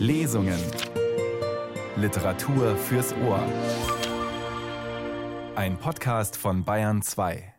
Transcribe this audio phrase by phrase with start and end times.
[0.00, 0.58] Lesungen.
[1.96, 3.44] Literatur fürs Ohr.
[5.54, 7.52] Ein Podcast von Bayern 2.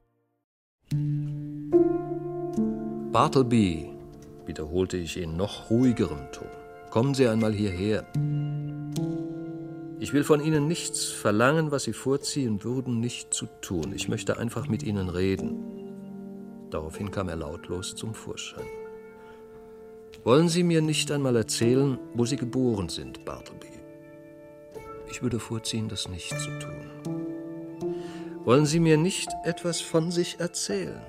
[3.11, 3.91] Bartleby,
[4.47, 6.47] wiederholte ich in noch ruhigerem Ton.
[6.89, 8.07] Kommen Sie einmal hierher.
[9.99, 13.93] Ich will von Ihnen nichts verlangen, was Sie vorziehen würden, nicht zu tun.
[13.93, 15.59] Ich möchte einfach mit Ihnen reden.
[16.71, 18.80] Daraufhin kam er lautlos zum Vorschein.
[20.23, 23.71] Wollen Sie mir nicht einmal erzählen, wo Sie geboren sind, Bartleby?
[25.09, 26.91] Ich würde vorziehen, das nicht zu tun.
[28.45, 31.01] Wollen Sie mir nicht etwas von sich erzählen?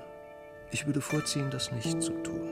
[0.71, 2.49] Ich würde vorziehen, das nicht zu tun.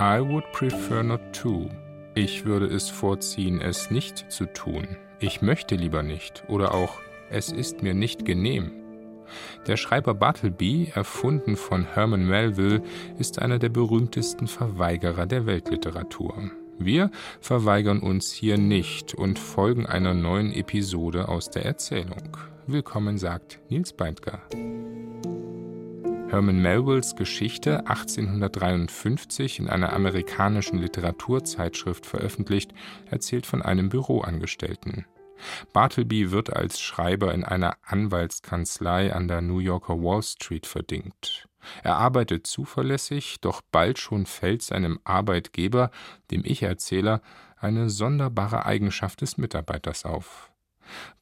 [0.00, 1.70] I would prefer not to.
[2.16, 4.96] Ich würde es vorziehen, es nicht zu tun.
[5.20, 6.42] Ich möchte lieber nicht.
[6.48, 7.00] Oder auch,
[7.30, 8.83] es ist mir nicht genehm.
[9.66, 12.82] Der Schreiber Bartleby, erfunden von Herman Melville,
[13.18, 16.50] ist einer der berühmtesten Verweigerer der Weltliteratur.
[16.78, 17.10] Wir
[17.40, 22.36] verweigern uns hier nicht und folgen einer neuen Episode aus der Erzählung.
[22.66, 24.40] Willkommen, sagt Nils Beindker.
[26.34, 32.72] Herman Melvilles Geschichte 1853 in einer amerikanischen Literaturzeitschrift veröffentlicht,
[33.08, 35.04] erzählt von einem Büroangestellten.
[35.72, 41.48] Bartleby wird als Schreiber in einer Anwaltskanzlei an der New Yorker Wall Street verdingt.
[41.82, 45.90] Er arbeitet zuverlässig, doch bald schon fällt seinem Arbeitgeber,
[46.30, 47.22] dem Ich-Erzähler,
[47.56, 50.50] eine sonderbare Eigenschaft des Mitarbeiters auf.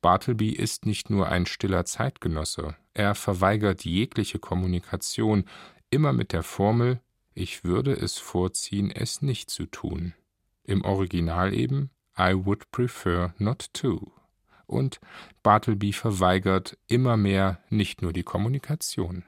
[0.00, 5.44] Bartleby ist nicht nur ein stiller Zeitgenosse, er verweigert jegliche Kommunikation,
[5.90, 7.00] immer mit der Formel
[7.34, 10.12] Ich würde es vorziehen, es nicht zu tun.
[10.64, 14.12] Im Original eben I would prefer not to.
[14.66, 15.00] Und
[15.42, 19.24] Bartleby verweigert immer mehr nicht nur die Kommunikation.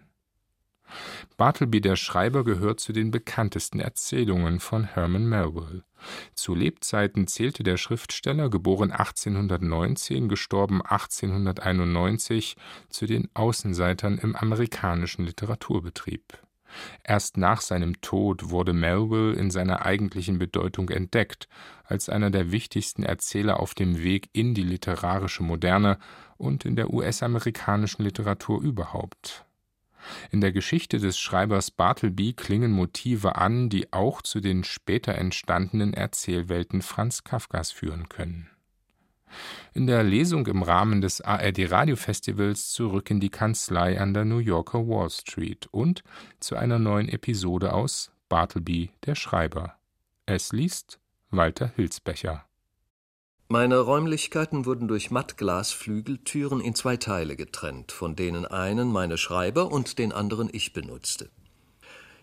[1.36, 5.84] Bartleby der Schreiber gehört zu den bekanntesten Erzählungen von Herman Melville.
[6.34, 12.56] Zu Lebzeiten zählte der Schriftsteller, geboren 1819, gestorben 1891,
[12.90, 16.38] zu den Außenseitern im amerikanischen Literaturbetrieb.
[17.02, 21.48] Erst nach seinem Tod wurde Melville in seiner eigentlichen Bedeutung entdeckt,
[21.84, 25.98] als einer der wichtigsten Erzähler auf dem Weg in die literarische Moderne
[26.36, 29.44] und in der US-amerikanischen Literatur überhaupt.
[30.30, 35.94] In der Geschichte des Schreibers Bartleby klingen Motive an, die auch zu den später entstandenen
[35.94, 38.50] Erzählwelten Franz Kafkas führen können
[39.72, 44.86] in der Lesung im Rahmen des ARD-Radiofestivals zurück in die Kanzlei an der New Yorker
[44.86, 46.02] Wall Street und
[46.40, 49.74] zu einer neuen Episode aus Bartleby, der Schreiber.
[50.26, 50.98] Es liest
[51.30, 52.44] Walter Hilsbecher.
[53.48, 59.98] Meine Räumlichkeiten wurden durch Mattglasflügeltüren in zwei Teile getrennt, von denen einen meine Schreiber und
[59.98, 61.28] den anderen ich benutzte.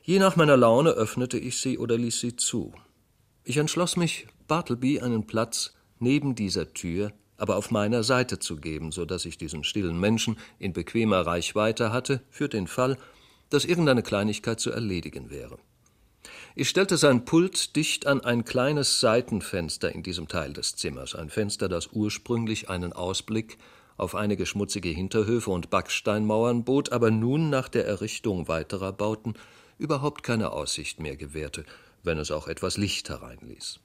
[0.04, 2.74] Je nach meiner Laune öffnete ich sie oder ließ sie zu.
[3.44, 8.92] Ich entschloss mich, Bartleby einen Platz neben dieser Tür, aber auf meiner Seite zu geben,
[8.92, 12.98] so dass ich diesen stillen Menschen in bequemer Reichweite hatte, für den Fall,
[13.50, 15.58] dass irgendeine Kleinigkeit zu erledigen wäre.
[16.56, 21.30] Ich stellte sein Pult dicht an ein kleines Seitenfenster in diesem Teil des Zimmers, ein
[21.30, 23.58] Fenster, das ursprünglich einen Ausblick
[23.98, 29.36] auf einige schmutzige Hinterhöfe und Backsteinmauern bot, aber nun nach der Errichtung weiterer Bauten
[29.78, 31.66] überhaupt keine Aussicht mehr gewährte,
[32.04, 33.80] wenn es auch etwas Licht hereinließ.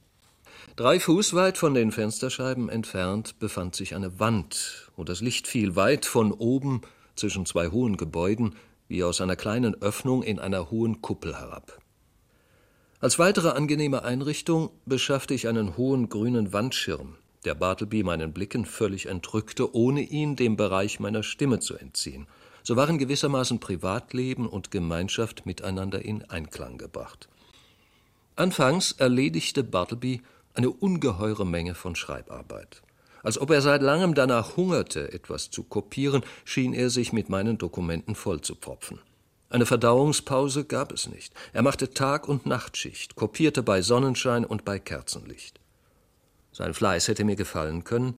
[0.75, 5.75] Drei Fuß weit von den Fensterscheiben entfernt befand sich eine Wand, und das Licht fiel
[5.75, 6.81] weit von oben
[7.15, 8.55] zwischen zwei hohen Gebäuden
[8.87, 11.79] wie aus einer kleinen Öffnung in einer hohen Kuppel herab.
[12.99, 19.05] Als weitere angenehme Einrichtung beschaffte ich einen hohen grünen Wandschirm, der Bartleby meinen Blicken völlig
[19.05, 22.27] entrückte, ohne ihn dem Bereich meiner Stimme zu entziehen.
[22.63, 27.29] So waren gewissermaßen Privatleben und Gemeinschaft miteinander in Einklang gebracht.
[28.35, 30.21] Anfangs erledigte Bartleby
[30.57, 32.81] eine ungeheure Menge von Schreibarbeit.
[33.21, 37.57] Als ob er seit langem danach hungerte, etwas zu kopieren, schien er sich mit meinen
[37.57, 38.99] Dokumenten vollzupfropfen.
[39.49, 41.33] Eine Verdauungspause gab es nicht.
[41.53, 45.59] Er machte Tag- und Nachtschicht, kopierte bei Sonnenschein und bei Kerzenlicht.
[46.51, 48.17] Sein Fleiß hätte mir gefallen können,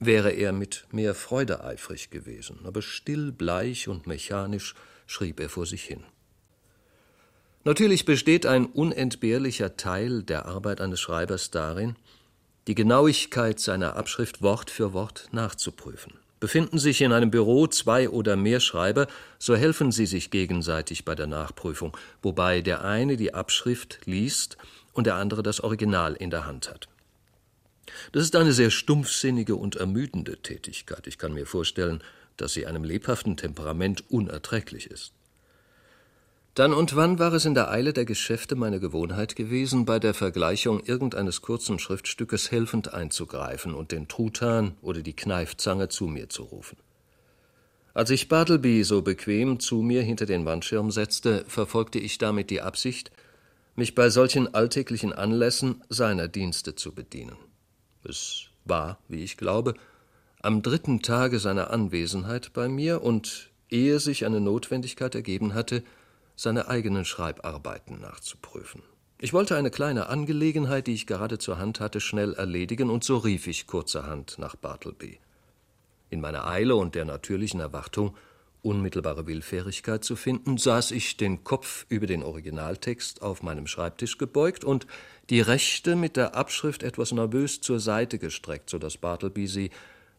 [0.00, 4.74] wäre er mit mehr Freude eifrig gewesen, aber still, bleich und mechanisch
[5.06, 6.02] schrieb er vor sich hin.
[7.66, 11.96] Natürlich besteht ein unentbehrlicher Teil der Arbeit eines Schreibers darin,
[12.68, 16.12] die Genauigkeit seiner Abschrift Wort für Wort nachzuprüfen.
[16.38, 19.08] Befinden sich in einem Büro zwei oder mehr Schreiber,
[19.40, 24.56] so helfen sie sich gegenseitig bei der Nachprüfung, wobei der eine die Abschrift liest
[24.92, 26.86] und der andere das Original in der Hand hat.
[28.12, 31.08] Das ist eine sehr stumpfsinnige und ermüdende Tätigkeit.
[31.08, 32.00] Ich kann mir vorstellen,
[32.36, 35.15] dass sie einem lebhaften Temperament unerträglich ist.
[36.56, 40.14] Dann und wann war es in der Eile der Geschäfte meine Gewohnheit gewesen, bei der
[40.14, 46.44] Vergleichung irgendeines kurzen Schriftstückes helfend einzugreifen und den Truthahn oder die Kneifzange zu mir zu
[46.44, 46.78] rufen.
[47.92, 52.62] Als ich Bartleby so bequem zu mir hinter den Wandschirm setzte, verfolgte ich damit die
[52.62, 53.10] Absicht,
[53.74, 57.36] mich bei solchen alltäglichen Anlässen seiner Dienste zu bedienen.
[58.02, 59.74] Es war, wie ich glaube,
[60.40, 65.82] am dritten Tage seiner Anwesenheit bei mir und ehe sich eine Notwendigkeit ergeben hatte,
[66.36, 68.82] seine eigenen Schreibarbeiten nachzuprüfen.
[69.18, 73.16] Ich wollte eine kleine Angelegenheit, die ich gerade zur Hand hatte, schnell erledigen, und so
[73.16, 75.18] rief ich kurzerhand nach Bartleby.
[76.10, 78.14] In meiner Eile und der natürlichen Erwartung,
[78.60, 84.64] unmittelbare Willfährigkeit zu finden, saß ich den Kopf über den Originaltext auf meinem Schreibtisch gebeugt
[84.64, 84.86] und
[85.30, 89.70] die rechte mit der Abschrift etwas nervös zur Seite gestreckt, so dass Bartleby sie,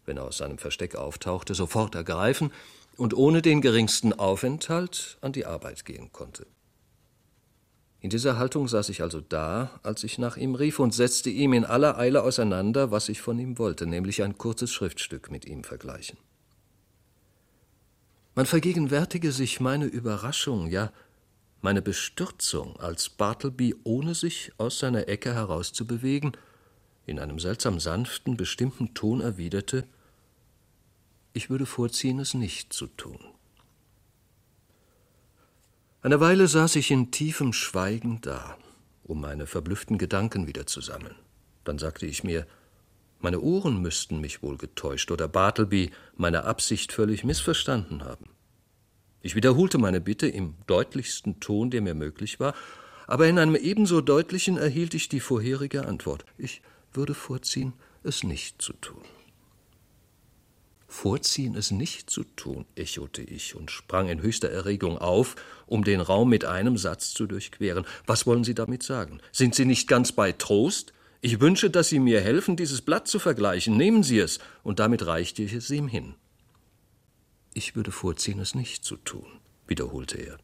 [0.06, 2.52] wenn er aus seinem Versteck auftauchte, sofort ergreifen
[2.98, 6.48] und ohne den geringsten Aufenthalt an die Arbeit gehen konnte.
[8.00, 11.54] In dieser Haltung saß ich also da, als ich nach ihm rief und setzte ihm
[11.54, 15.64] in aller Eile auseinander, was ich von ihm wollte, nämlich ein kurzes Schriftstück mit ihm
[15.64, 16.18] vergleichen.
[18.36, 20.92] Man vergegenwärtige sich meine Überraschung, ja
[21.62, 26.38] meine Bestürzung, als Bartleby, ohne sich aus seiner Ecke herauszubewegen,
[27.08, 29.86] in einem seltsam sanften, bestimmten Ton erwiderte
[31.38, 33.20] ich würde vorziehen, es nicht zu tun.
[36.02, 38.58] Eine Weile saß ich in tiefem Schweigen da,
[39.04, 41.16] um meine verblüfften Gedanken wieder zu sammeln.
[41.64, 42.46] Dann sagte ich mir,
[43.20, 48.30] meine Ohren müssten mich wohl getäuscht oder Bartleby meine Absicht völlig missverstanden haben.
[49.22, 52.54] Ich wiederholte meine Bitte im deutlichsten Ton, der mir möglich war,
[53.08, 56.26] aber in einem ebenso deutlichen erhielt ich die vorherige Antwort.
[56.38, 56.62] Ich
[56.94, 57.74] würde vorziehen,
[58.04, 59.02] es nicht zu tun.
[60.88, 65.36] Vorziehen, es nicht zu tun, echote ich und sprang in höchster Erregung auf,
[65.66, 67.86] um den Raum mit einem Satz zu durchqueren.
[68.06, 69.20] Was wollen Sie damit sagen?
[69.34, 70.94] Sind Sie nicht ganz bei Trost?
[71.20, 73.76] Ich wünsche, dass Sie mir helfen, dieses Blatt zu vergleichen.
[73.76, 74.40] Nehmen Sie es.
[74.64, 76.16] Und damit reichte ich es ihm hin.
[77.54, 79.28] Ich würde vorziehen, es nicht zu tun,
[79.68, 80.38] wiederholte er.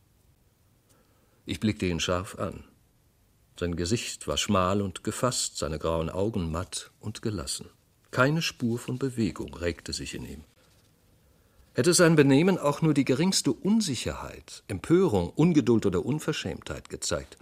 [1.46, 2.66] Ich blickte ihn scharf an.
[3.60, 7.70] Sein Gesicht war schmal und gefasst, seine grauen Augen matt und gelassen.
[8.14, 10.44] Keine Spur von Bewegung regte sich in ihm.
[11.74, 17.40] Hätte sein Benehmen auch nur die geringste Unsicherheit, Empörung, Ungeduld oder Unverschämtheit gezeigt,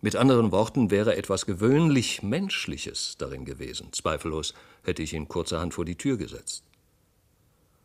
[0.00, 3.92] mit anderen Worten wäre etwas gewöhnlich Menschliches darin gewesen.
[3.92, 6.64] Zweifellos hätte ich ihn kurzerhand vor die Tür gesetzt.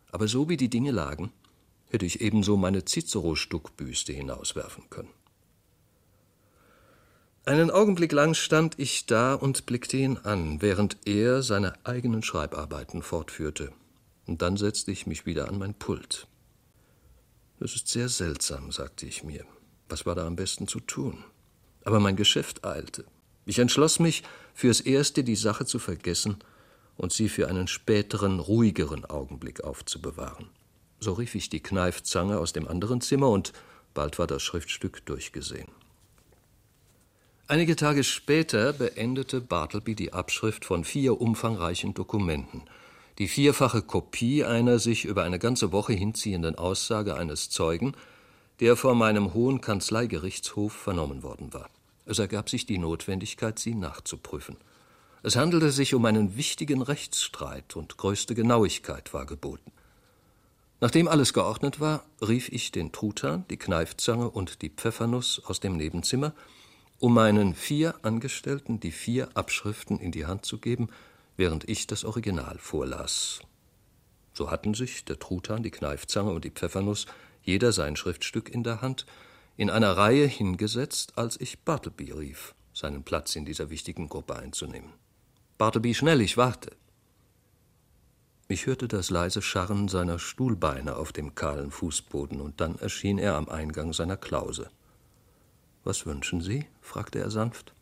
[0.09, 1.33] Aber so wie die Dinge lagen,
[1.89, 5.09] hätte ich ebenso meine Cicero-Stuckbüste hinauswerfen können.
[7.45, 13.01] Einen Augenblick lang stand ich da und blickte ihn an, während er seine eigenen Schreibarbeiten
[13.01, 13.71] fortführte.
[14.27, 16.27] Und dann setzte ich mich wieder an mein Pult.
[17.59, 19.45] Das ist sehr seltsam, sagte ich mir.
[19.87, 21.23] Was war da am besten zu tun?
[21.83, 23.05] Aber mein Geschäft eilte.
[23.45, 26.37] Ich entschloss mich, fürs Erste die Sache zu vergessen
[26.97, 30.49] und sie für einen späteren, ruhigeren Augenblick aufzubewahren.
[30.99, 33.53] So rief ich die Kneifzange aus dem anderen Zimmer und
[33.93, 35.69] bald war das Schriftstück durchgesehen.
[37.51, 42.61] Einige Tage später beendete Bartleby die Abschrift von vier umfangreichen Dokumenten,
[43.17, 47.95] die vierfache Kopie einer sich über eine ganze Woche hinziehenden Aussage eines Zeugen,
[48.59, 51.71] der vor meinem hohen Kanzleigerichtshof vernommen worden war.
[52.05, 54.55] Es ergab sich die Notwendigkeit, sie nachzuprüfen.
[55.23, 59.71] Es handelte sich um einen wichtigen Rechtsstreit und größte Genauigkeit war geboten.
[60.81, 65.77] Nachdem alles geordnet war, rief ich den Truthahn, die Kneifzange und die Pfeffernuss aus dem
[65.77, 66.33] Nebenzimmer
[66.99, 70.89] um meinen vier Angestellten die vier Abschriften in die Hand zu geben,
[71.37, 73.39] während ich das Original vorlas.
[74.33, 77.05] So hatten sich der Truthahn, die Kneifzange und die Pfeffernuss
[77.41, 79.05] jeder sein Schriftstück in der Hand,
[79.55, 84.91] in einer Reihe hingesetzt, als ich Bartleby rief, seinen Platz in dieser wichtigen Gruppe einzunehmen.
[85.57, 86.71] Bartleby, schnell, ich warte.
[88.47, 93.35] Ich hörte das leise Scharren seiner Stuhlbeine auf dem kahlen Fußboden, und dann erschien er
[93.35, 94.69] am Eingang seiner Klause.
[95.83, 96.65] Was wünschen Sie?
[96.81, 97.73] fragte er sanft.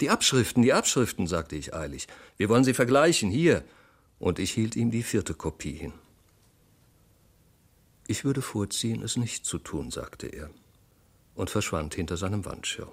[0.00, 2.06] Die Abschriften, die Abschriften, sagte ich eilig.
[2.36, 3.64] Wir wollen sie vergleichen, hier.
[4.18, 5.92] Und ich hielt ihm die vierte Kopie hin.
[8.06, 10.50] Ich würde vorziehen, es nicht zu tun, sagte er
[11.34, 12.90] und verschwand hinter seinem Wandschirm.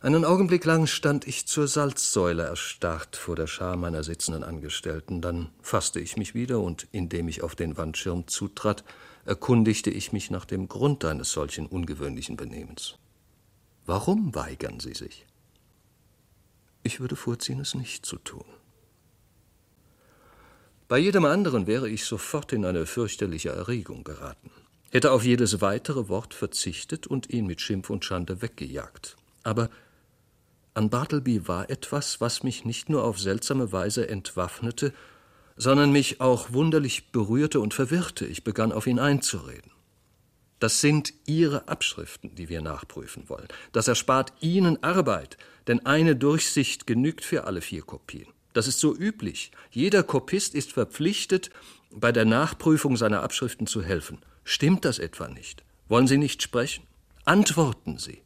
[0.00, 5.50] Einen Augenblick lang stand ich zur Salzsäule erstarrt vor der Schar meiner sitzenden Angestellten, dann
[5.60, 8.84] fasste ich mich wieder und, indem ich auf den Wandschirm zutrat,
[9.24, 12.96] erkundigte ich mich nach dem Grund eines solchen ungewöhnlichen Benehmens.
[13.86, 15.26] Warum weigern Sie sich?
[16.82, 18.44] Ich würde vorziehen, es nicht zu tun.
[20.88, 24.50] Bei jedem anderen wäre ich sofort in eine fürchterliche Erregung geraten.
[24.90, 29.16] hätte auf jedes weitere Wort verzichtet und ihn mit Schimpf und Schande weggejagt.
[29.44, 29.70] Aber
[30.74, 34.92] an Bartleby war etwas, was mich nicht nur auf seltsame Weise entwaffnete,
[35.60, 38.24] sondern mich auch wunderlich berührte und verwirrte.
[38.24, 39.70] Ich begann auf ihn einzureden.
[40.58, 43.46] Das sind Ihre Abschriften, die wir nachprüfen wollen.
[43.72, 45.36] Das erspart Ihnen Arbeit,
[45.66, 48.28] denn eine Durchsicht genügt für alle vier Kopien.
[48.54, 49.52] Das ist so üblich.
[49.70, 51.50] Jeder Kopist ist verpflichtet,
[51.90, 54.18] bei der Nachprüfung seiner Abschriften zu helfen.
[54.44, 55.62] Stimmt das etwa nicht?
[55.88, 56.86] Wollen Sie nicht sprechen?
[57.26, 58.22] Antworten Sie.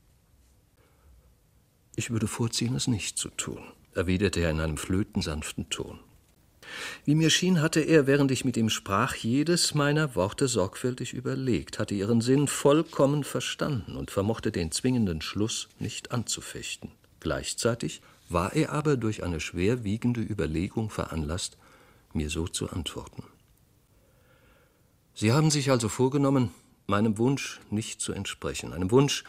[1.97, 5.99] Ich würde vorziehen, es nicht zu tun, erwiderte er in einem flötensanften Ton.
[7.05, 11.79] Wie mir schien, hatte er, während ich mit ihm sprach, jedes meiner Worte sorgfältig überlegt,
[11.79, 16.91] hatte ihren Sinn vollkommen verstanden und vermochte den zwingenden Schluss nicht anzufechten.
[17.21, 21.57] Gleichzeitig war er aber durch eine schwerwiegende Überlegung veranlasst,
[22.13, 23.25] mir so zu antworten.
[25.15, 26.51] Sie haben sich also vorgenommen,
[26.87, 29.25] meinem Wunsch nicht zu entsprechen, einem Wunsch,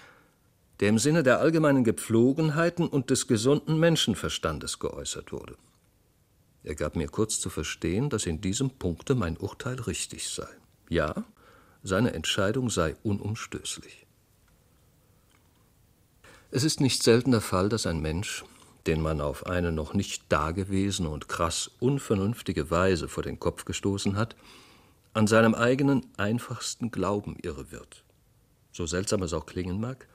[0.80, 5.56] der im Sinne der allgemeinen Gepflogenheiten und des gesunden Menschenverstandes geäußert wurde.
[6.66, 10.48] Er gab mir kurz zu verstehen, dass in diesem Punkte mein Urteil richtig sei.
[10.90, 11.24] Ja,
[11.84, 14.08] seine Entscheidung sei unumstößlich.
[16.50, 18.44] Es ist nicht selten der Fall, dass ein Mensch,
[18.88, 24.16] den man auf eine noch nicht dagewesene und krass unvernünftige Weise vor den Kopf gestoßen
[24.16, 24.36] hat,
[25.14, 28.04] an seinem eigenen einfachsten Glauben irre wird.
[28.72, 30.08] So seltsam es auch klingen mag,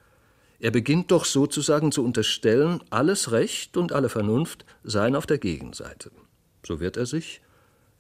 [0.59, 6.11] er beginnt doch sozusagen zu unterstellen, alles Recht und alle Vernunft seien auf der Gegenseite.
[6.67, 7.41] So wird er sich,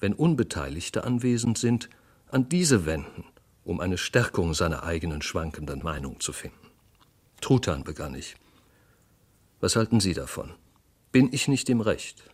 [0.00, 1.88] wenn Unbeteiligte anwesend sind,
[2.28, 3.24] an diese wenden,
[3.64, 6.56] um eine Stärkung seiner eigenen schwankenden Meinung zu finden.
[7.40, 8.36] Truthahn begann ich.
[9.60, 10.54] Was halten Sie davon?
[11.12, 12.24] Bin ich nicht im Recht?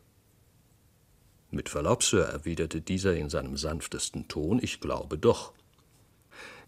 [1.50, 5.52] Mit Verlaub, Sir, erwiderte dieser in seinem sanftesten Ton, ich glaube doch.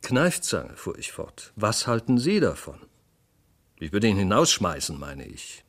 [0.02, 2.78] Kneifzange, fuhr ich fort, was halten Sie davon?
[3.80, 5.64] Ich würde ihn hinausschmeißen, meine ich.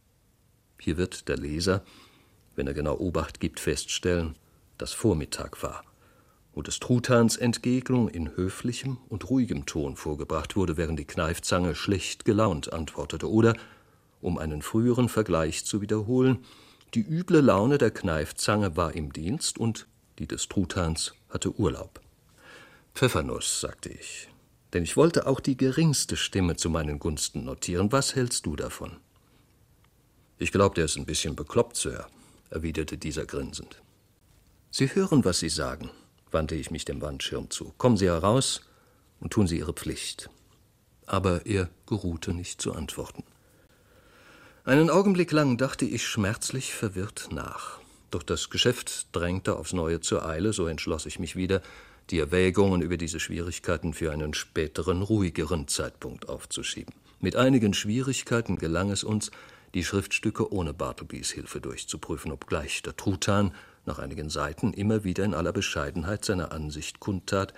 [0.80, 1.84] Hier wird der Leser,
[2.60, 4.36] wenn er genau Obacht gibt, feststellen,
[4.78, 5.82] dass Vormittag war
[6.52, 12.26] und des Truthahns Entgegnung in höflichem und ruhigem Ton vorgebracht wurde, während die Kneifzange schlecht
[12.26, 13.54] gelaunt antwortete oder,
[14.20, 16.40] um einen früheren Vergleich zu wiederholen,
[16.96, 19.88] die üble Laune der Kneifzange war im Dienst und
[20.18, 22.02] die des Truthahns hatte Urlaub.
[22.94, 24.28] Pfeffernuss, sagte ich,
[24.74, 27.94] denn ich wollte auch die geringste Stimme zu meinen Gunsten notieren.
[27.94, 28.98] Was hältst du davon?
[30.40, 32.06] Ich glaube, der ist ein bisschen bekloppt, Sir,
[32.50, 33.82] erwiderte dieser grinsend.
[34.72, 35.90] Sie hören, was Sie sagen,
[36.32, 37.74] wandte ich mich dem Wandschirm zu.
[37.78, 38.62] Kommen Sie heraus
[39.20, 40.30] und tun Sie Ihre Pflicht.
[41.06, 43.24] Aber er geruhte nicht zu antworten.
[44.64, 47.80] Einen Augenblick lang dachte ich schmerzlich verwirrt nach.
[48.12, 51.62] Doch das Geschäft drängte aufs Neue zur Eile, so entschloss ich mich wieder,
[52.10, 56.94] die Erwägungen über diese Schwierigkeiten für einen späteren, ruhigeren Zeitpunkt aufzuschieben.
[57.20, 59.32] Mit einigen Schwierigkeiten gelang es uns,
[59.74, 63.54] die Schriftstücke ohne Bartlebys Hilfe durchzuprüfen, obgleich der Truthahn
[63.86, 67.54] nach einigen Seiten immer wieder in aller Bescheidenheit seine Ansicht kundtat,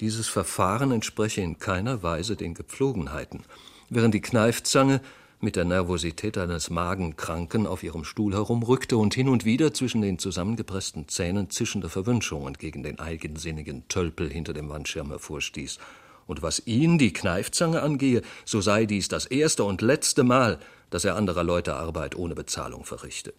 [0.00, 3.44] dieses Verfahren entspreche in keiner Weise den Gepflogenheiten,
[3.88, 5.00] während die Kneifzange
[5.40, 10.18] mit der Nervosität eines Magenkranken auf ihrem Stuhl herumrückte und hin und wieder zwischen den
[10.18, 15.78] zusammengepressten Zähnen zischende Verwünschungen gegen den eigensinnigen Tölpel hinter dem Wandschirm hervorstieß.
[16.26, 20.58] Und was ihn, die Kneifzange, angehe, so sei dies das erste und letzte Mal,
[20.96, 23.34] dass er anderer Leute Arbeit ohne Bezahlung verrichte.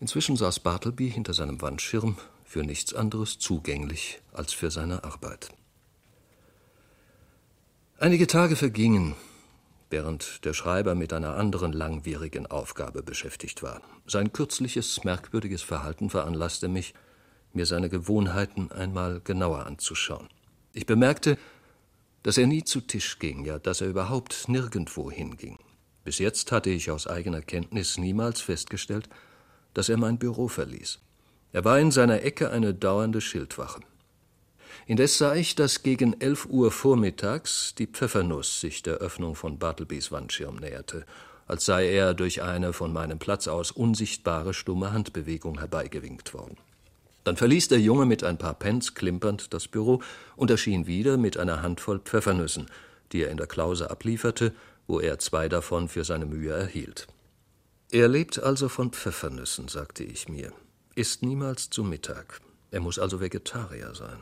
[0.00, 5.50] Inzwischen saß Bartleby hinter seinem Wandschirm für nichts anderes zugänglich als für seine Arbeit.
[7.98, 9.16] Einige Tage vergingen,
[9.90, 13.82] während der Schreiber mit einer anderen langwierigen Aufgabe beschäftigt war.
[14.06, 16.94] Sein kürzliches, merkwürdiges Verhalten veranlasste mich,
[17.52, 20.30] mir seine Gewohnheiten einmal genauer anzuschauen.
[20.72, 21.36] Ich bemerkte,
[22.22, 25.58] dass er nie zu Tisch ging, ja, dass er überhaupt nirgendwo hinging.
[26.08, 29.10] Bis jetzt hatte ich aus eigener Kenntnis niemals festgestellt,
[29.74, 31.00] dass er mein Büro verließ.
[31.52, 33.80] Er war in seiner Ecke eine dauernde Schildwache.
[34.86, 40.10] Indes sah ich, dass gegen elf Uhr vormittags die Pfeffernuss sich der Öffnung von Bartlebys
[40.10, 41.04] Wandschirm näherte,
[41.46, 46.56] als sei er durch eine von meinem Platz aus unsichtbare stumme Handbewegung herbeigewinkt worden.
[47.24, 50.00] Dann verließ der Junge mit ein paar Pence klimpernd das Büro
[50.36, 52.64] und erschien wieder mit einer Handvoll Pfeffernüssen,
[53.12, 54.54] die er in der Klause ablieferte,
[54.88, 57.06] wo er zwei davon für seine Mühe erhielt.
[57.90, 60.52] Er lebt also von Pfeffernüssen, sagte ich mir,
[60.96, 62.40] isst niemals zu Mittag.
[62.70, 64.20] Er muss also Vegetarier sein.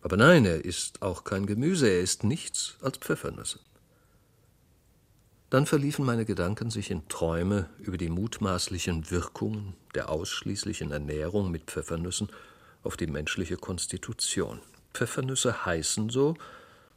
[0.00, 3.58] Aber nein, er isst auch kein Gemüse, er isst nichts als Pfeffernüsse.
[5.50, 11.64] Dann verliefen meine Gedanken sich in Träume über die mutmaßlichen Wirkungen der ausschließlichen Ernährung mit
[11.64, 12.30] Pfeffernüssen
[12.82, 14.60] auf die menschliche Konstitution.
[14.94, 16.36] Pfeffernüsse heißen so,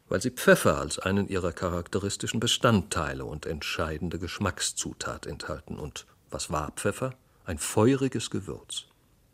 [0.07, 5.77] weil sie Pfeffer als einen ihrer charakteristischen Bestandteile und entscheidende Geschmackszutat enthalten.
[5.79, 7.15] Und was war Pfeffer?
[7.45, 8.85] Ein feuriges Gewürz.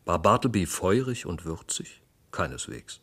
[0.06, 2.02] War Bartleby feurig und würzig?
[2.32, 3.02] Keineswegs.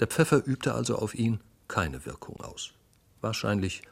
[0.00, 2.72] Der Pfeffer übte also auf ihn keine Wirkung aus.
[3.20, 3.82] Wahrscheinlich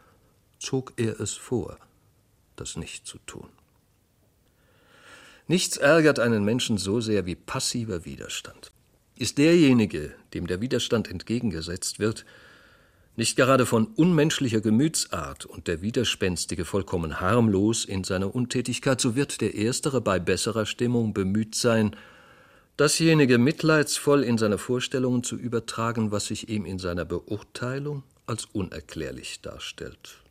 [0.59, 1.79] zog er es vor,
[2.57, 3.49] das nicht zu tun.
[5.47, 8.73] Nichts ärgert einen Menschen so sehr wie passiver Widerstand.
[9.17, 12.25] Ist derjenige, dem der Widerstand entgegengesetzt wird,
[13.17, 19.41] nicht gerade von unmenschlicher Gemütsart und der Widerspenstige vollkommen harmlos in seiner Untätigkeit, so wird
[19.41, 21.95] der Erstere bei besserer Stimmung bemüht sein,
[22.77, 29.43] dasjenige mitleidsvoll in seine Vorstellungen zu übertragen, was sich ihm in seiner Beurteilung als unerklärlich
[29.43, 30.23] darstellt.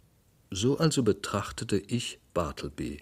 [0.50, 3.02] So also betrachtete ich Bartleby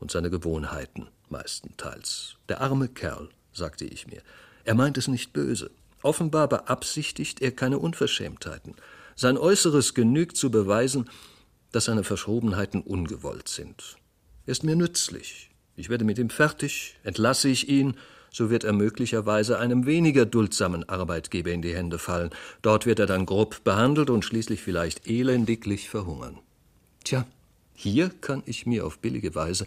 [0.00, 2.36] und seine Gewohnheiten meistenteils.
[2.48, 4.22] Der arme Kerl, sagte ich mir,
[4.64, 5.70] er meint es nicht böse.
[6.02, 8.74] Offenbar beabsichtigt er keine Unverschämtheiten.
[9.20, 11.10] Sein Äußeres genügt zu beweisen,
[11.72, 13.96] dass seine Verschrobenheiten ungewollt sind.
[14.46, 15.50] Er ist mir nützlich.
[15.74, 17.96] Ich werde mit ihm fertig, entlasse ich ihn,
[18.32, 22.30] so wird er möglicherweise einem weniger duldsamen Arbeitgeber in die Hände fallen.
[22.62, 26.38] Dort wird er dann grob behandelt und schließlich vielleicht elendiglich verhungern.
[27.02, 27.26] Tja,
[27.74, 29.66] hier kann ich mir auf billige Weise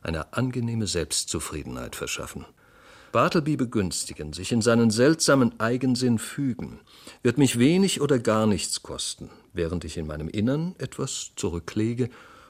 [0.00, 2.46] eine angenehme Selbstzufriedenheit verschaffen.
[3.12, 6.80] Bartleby begünstigen, sich in seinen seltsamen Eigensinn fügen,
[7.22, 12.08] wird mich wenig oder gar nichts kosten, während ich in meinem Innern etwas zurücklege,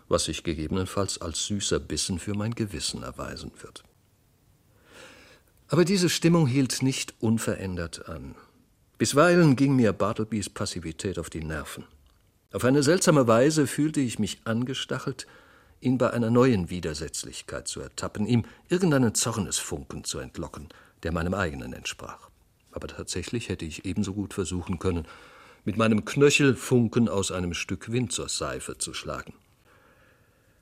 [0.09, 3.83] was sich gegebenenfalls als süßer Bissen für mein Gewissen erweisen wird.
[5.69, 8.35] Aber diese Stimmung hielt nicht unverändert an.
[8.99, 11.85] Bisweilen ging mir Bartlebys Passivität auf die Nerven.
[12.53, 15.27] Auf eine seltsame Weise fühlte ich mich angestachelt,
[15.83, 20.69] ihn bei einer neuen Widersetzlichkeit zu ertappen, ihm irgendeinen Zornesfunken zu entlocken,
[21.03, 22.31] der meinem eigenen entsprach.
[22.71, 25.07] Aber tatsächlich hätte ich ebenso gut versuchen können,
[25.65, 29.35] mit meinem Knöchel Funken aus einem Stück Windsorseife zu schlagen.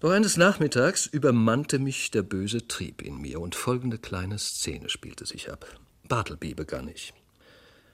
[0.01, 5.27] Doch eines Nachmittags übermannte mich der böse Trieb in mir, und folgende kleine Szene spielte
[5.27, 5.67] sich ab.
[6.09, 7.13] Bartleby begann ich.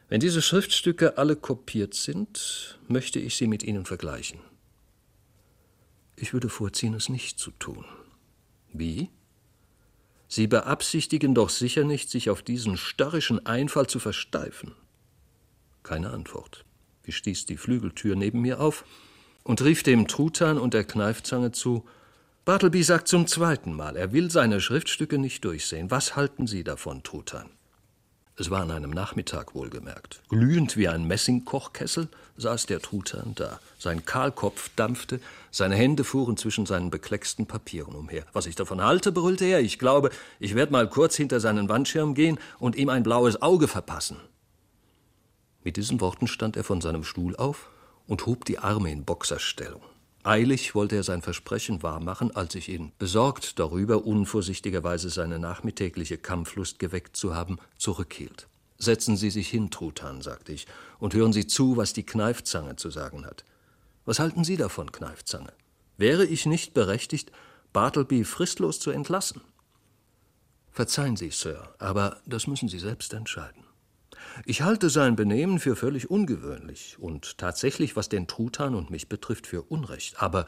[0.09, 4.39] Wenn diese Schriftstücke alle kopiert sind, möchte ich sie mit ihnen vergleichen.
[6.17, 7.85] Ich würde vorziehen, es nicht zu tun.
[8.73, 9.11] Wie?
[10.29, 14.73] Sie beabsichtigen doch sicher nicht, sich auf diesen störrischen Einfall zu versteifen.
[15.83, 16.65] Keine Antwort.
[17.05, 18.85] Ich stieß die Flügeltür neben mir auf
[19.45, 21.85] und rief dem Truthahn und der Kneifzange zu
[22.45, 25.91] Bartleby sagt zum zweiten Mal, er will seine Schriftstücke nicht durchsehen.
[25.91, 27.51] Was halten Sie davon, Truthahn?
[28.37, 30.23] Es war an einem Nachmittag wohlgemerkt.
[30.29, 33.61] Glühend wie ein Messingkochkessel saß der Truthahn da.
[33.79, 35.21] Sein Kahlkopf dampfte,
[35.51, 38.25] seine Hände fuhren zwischen seinen beklecksten Papieren umher.
[38.33, 42.15] Was ich davon halte, brüllte er, ich glaube, ich werde mal kurz hinter seinen Wandschirm
[42.15, 44.19] gehen und ihm ein blaues Auge verpassen.
[45.65, 47.69] Mit diesen Worten stand er von seinem Stuhl auf
[48.07, 49.83] und hob die Arme in Boxerstellung.
[50.23, 56.81] Eilig wollte er sein Versprechen wahrmachen, als ich ihn, besorgt darüber, unvorsichtigerweise seine nachmittägliche Kampflust
[56.81, 58.49] geweckt zu haben, zurückhielt.
[58.79, 60.67] Setzen Sie sich hin, Truthahn, sagte ich,
[60.99, 63.45] und hören Sie zu, was die Kneifzange zu sagen hat.
[64.05, 65.53] Was halten Sie davon, Kneifzange?
[65.97, 67.33] Wäre ich nicht berechtigt,
[67.73, 69.41] Bartleby fristlos zu entlassen?
[70.71, 73.65] Verzeihen Sie, Sir, aber das müssen Sie selbst entscheiden.
[74.45, 79.47] Ich halte sein Benehmen für völlig ungewöhnlich und tatsächlich, was den Truthahn und mich betrifft,
[79.47, 80.23] für Unrecht.
[80.23, 80.47] Aber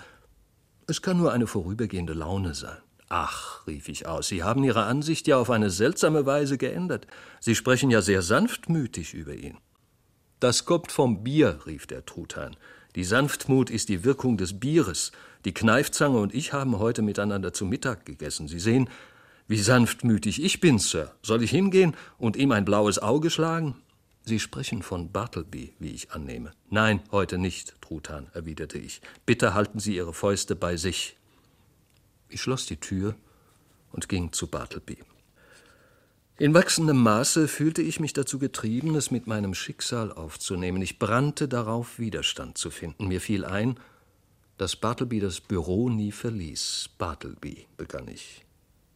[0.87, 2.77] es kann nur eine vorübergehende Laune sein.
[3.09, 7.07] Ach, rief ich aus, Sie haben Ihre Ansicht ja auf eine seltsame Weise geändert.
[7.41, 9.57] Sie sprechen ja sehr sanftmütig über ihn.
[10.41, 12.57] Das kommt vom Bier, rief der Truthahn.
[12.95, 15.13] Die Sanftmut ist die Wirkung des Bieres.
[15.45, 18.47] Die Kneifzange und ich haben heute miteinander zu Mittag gegessen.
[18.47, 18.91] Sie sehen,
[19.47, 21.15] wie sanftmütig ich bin, Sir.
[21.23, 23.77] Soll ich hingehen und ihm ein blaues Auge schlagen?
[24.25, 26.53] Sie sprechen von Bartleby, wie ich annehme.
[26.69, 29.01] Nein, heute nicht, Truthahn, erwiderte ich.
[29.25, 31.17] Bitte halten Sie Ihre Fäuste bei sich.
[32.29, 33.15] Ich schloss die Tür
[33.93, 34.99] und ging zu Bartleby.
[36.41, 40.81] In wachsendem Maße fühlte ich mich dazu getrieben, es mit meinem Schicksal aufzunehmen.
[40.83, 43.09] Ich brannte darauf, Widerstand zu finden.
[43.09, 43.81] Mir fiel ein,
[44.57, 46.91] dass Bartleby das Büro nie verließ.
[46.97, 48.45] Bartleby, begann ich.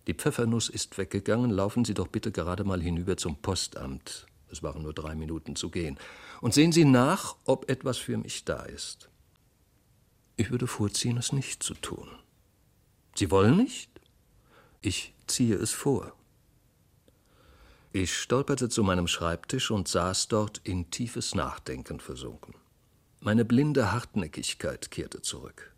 [0.07, 4.27] Die Pfeffernuss ist weggegangen, laufen Sie doch bitte gerade mal hinüber zum Postamt.
[4.51, 5.99] Es waren nur drei Minuten zu gehen.
[6.41, 9.09] Und sehen Sie nach, ob etwas für mich da ist.
[10.37, 12.09] Ich würde vorziehen, es nicht zu tun.
[13.15, 13.91] Sie wollen nicht?
[14.81, 16.13] Ich ziehe es vor.
[17.93, 22.55] Ich stolperte zu meinem Schreibtisch und saß dort in tiefes Nachdenken versunken.
[23.21, 25.73] Meine blinde Hartnäckigkeit kehrte zurück.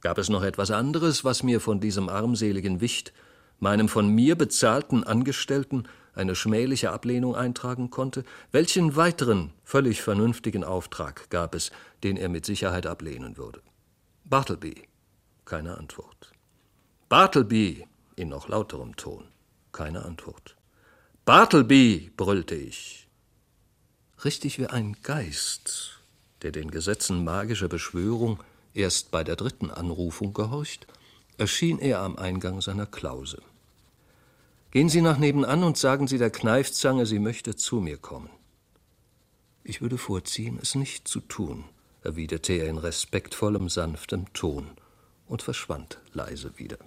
[0.00, 3.12] Gab es noch etwas anderes, was mir von diesem armseligen Wicht
[3.60, 8.24] meinem von mir bezahlten Angestellten eine schmähliche Ablehnung eintragen konnte?
[8.50, 11.70] Welchen weiteren, völlig vernünftigen Auftrag gab es,
[12.02, 13.62] den er mit Sicherheit ablehnen würde?
[14.24, 14.88] Bartleby.
[15.44, 16.31] Keine Antwort.
[17.12, 17.86] Bartleby.
[18.16, 19.24] In noch lauterem Ton.
[19.70, 20.56] Keine Antwort.
[21.26, 23.06] Bartleby, brüllte ich.
[24.24, 26.00] Richtig wie ein Geist,
[26.40, 30.86] der den Gesetzen magischer Beschwörung erst bei der dritten Anrufung gehorcht,
[31.36, 33.42] erschien er am Eingang seiner Klause.
[34.70, 38.30] Gehen Sie nach nebenan und sagen Sie der Kneifzange, sie möchte zu mir kommen.
[39.64, 41.64] Ich würde vorziehen, es nicht zu tun,
[42.02, 44.70] erwiderte er in respektvollem, sanftem Ton
[45.26, 46.78] und verschwand leise wieder.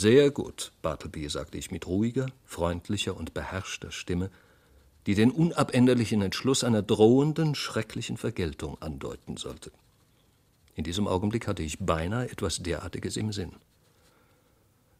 [0.00, 4.30] Sehr gut, Bartleby, sagte ich mit ruhiger, freundlicher und beherrschter Stimme,
[5.06, 9.72] die den unabänderlichen Entschluss einer drohenden, schrecklichen Vergeltung andeuten sollte.
[10.76, 13.56] In diesem Augenblick hatte ich beinahe etwas derartiges im Sinn.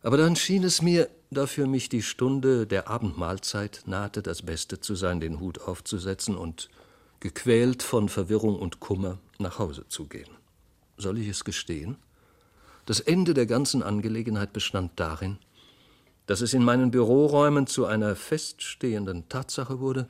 [0.02, 4.80] Aber dann schien es mir, da für mich die Stunde der Abendmahlzeit nahte, das Beste
[4.80, 6.70] zu sein, den Hut aufzusetzen und
[7.20, 10.30] gequält von Verwirrung und Kummer nach Hause zu gehen.
[10.96, 11.98] Soll ich es gestehen?
[12.88, 15.36] Das Ende der ganzen Angelegenheit bestand darin,
[16.24, 20.08] dass es in meinen Büroräumen zu einer feststehenden Tatsache wurde,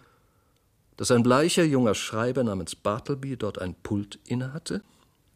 [0.97, 4.85] dass ein bleicher junger Schreiber namens Bartleby dort ein Pult innehatte,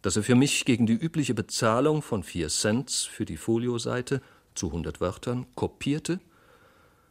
[0.03, 4.23] dass er für mich gegen die übliche Bezahlung von vier Cents für die Folioseite
[4.55, 6.21] zu hundert Wörtern kopierte,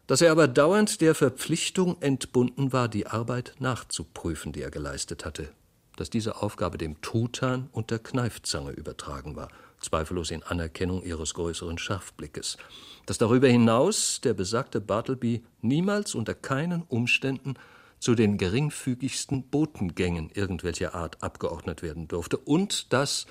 [0.07, 5.49] dass er aber dauernd der Verpflichtung entbunden war, die Arbeit nachzuprüfen, die er geleistet hatte,
[5.97, 9.49] dass diese Aufgabe dem Truthahn und der Kneifzange übertragen war,
[9.81, 12.57] zweifellos in Anerkennung ihres größeren Scharfblickes,
[13.05, 17.55] dass darüber hinaus der besagte Bartleby niemals unter keinen Umständen
[17.99, 23.27] zu den geringfügigsten Botengängen irgendwelcher Art abgeordnet werden durfte und dass,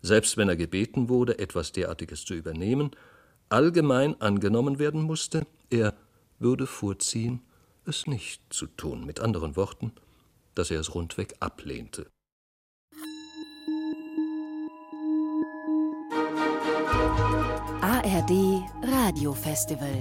[0.00, 2.92] selbst wenn er gebeten wurde, etwas derartiges zu übernehmen,
[3.48, 5.94] allgemein angenommen werden musste, er
[6.38, 7.42] würde vorziehen,
[7.84, 9.92] es nicht zu tun, mit anderen Worten,
[10.54, 12.06] dass er es rundweg ablehnte.
[18.04, 19.94] ARD Radiofestival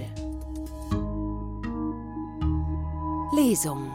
[3.35, 3.91] Lesung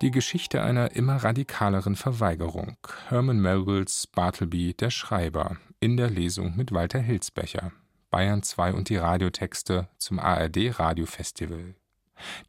[0.00, 2.76] Die Geschichte einer immer radikaleren Verweigerung.
[3.06, 7.70] Herman Melvilles Bartleby, der Schreiber, in der Lesung mit Walter Hilsbecher.
[8.10, 11.76] Bayern 2 und die Radiotexte zum ARD Radiofestival.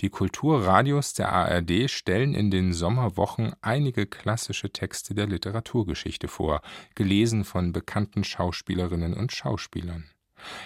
[0.01, 6.61] Die Kulturradios der ARD stellen in den Sommerwochen einige klassische Texte der Literaturgeschichte vor,
[6.95, 10.05] gelesen von bekannten Schauspielerinnen und Schauspielern.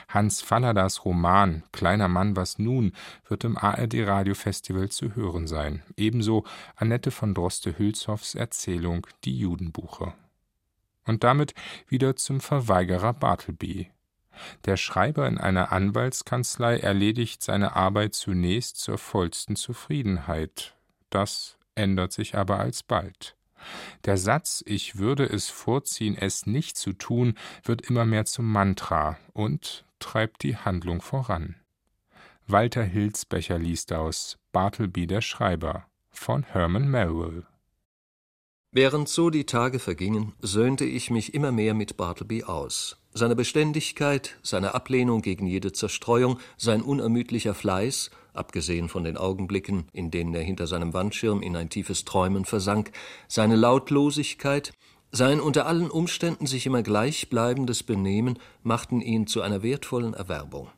[0.07, 2.93] Hans Falladas Roman Kleiner Mann, was nun
[3.27, 10.13] wird im ARD-Radiofestival zu hören sein, ebenso Annette von Droste-Hülshoffs Erzählung Die Judenbuche.
[11.05, 11.53] Und damit
[11.87, 13.91] wieder zum Verweigerer Bartleby.
[14.65, 20.75] Der Schreiber in einer Anwaltskanzlei erledigt seine Arbeit zunächst zur vollsten Zufriedenheit.
[21.09, 23.35] Das ändert sich aber alsbald.
[24.05, 29.17] Der Satz Ich würde es vorziehen, es nicht zu tun, wird immer mehr zum Mantra
[29.33, 31.55] und treibt die Handlung voran.
[32.45, 37.45] Walter Hilsbecher liest aus Bartleby der Schreiber von Herman Melville.
[38.77, 42.97] Während so die Tage vergingen, söhnte ich mich immer mehr mit Bartleby aus.
[43.11, 50.11] Seine Beständigkeit, seine Ablehnung gegen jede Zerstreuung, sein unermüdlicher Fleiß, abgesehen von den Augenblicken, in
[50.11, 52.91] denen er hinter seinem Wandschirm in ein tiefes Träumen versank,
[53.27, 54.73] seine Lautlosigkeit,
[55.11, 60.69] sein unter allen Umständen sich immer gleichbleibendes Benehmen machten ihn zu einer wertvollen Erwerbung.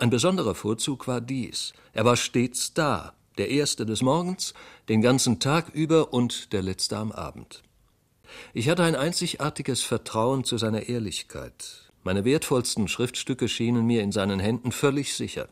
[0.00, 1.74] Ein besonderer Vorzug war dies.
[1.92, 4.54] Er war stets da, der Erste des Morgens,
[4.88, 7.62] den ganzen Tag über und der Letzte am Abend.
[8.54, 11.90] Ich hatte ein einzigartiges Vertrauen zu seiner Ehrlichkeit.
[12.02, 15.48] Meine wertvollsten Schriftstücke schienen mir in seinen Händen völlig sicher.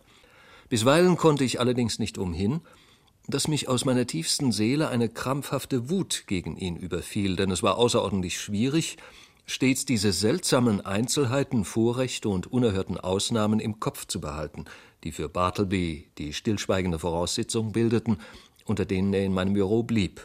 [0.68, 2.60] Bisweilen konnte ich allerdings nicht umhin,
[3.26, 7.76] dass mich aus meiner tiefsten Seele eine krampfhafte Wut gegen ihn überfiel, denn es war
[7.76, 8.98] außerordentlich schwierig,
[9.46, 14.64] stets diese seltsamen Einzelheiten, Vorrechte und unerhörten Ausnahmen im Kopf zu behalten,
[15.04, 18.18] die für Bartleby die stillschweigende Voraussetzung bildeten,
[18.64, 20.24] unter denen er in meinem Büro blieb.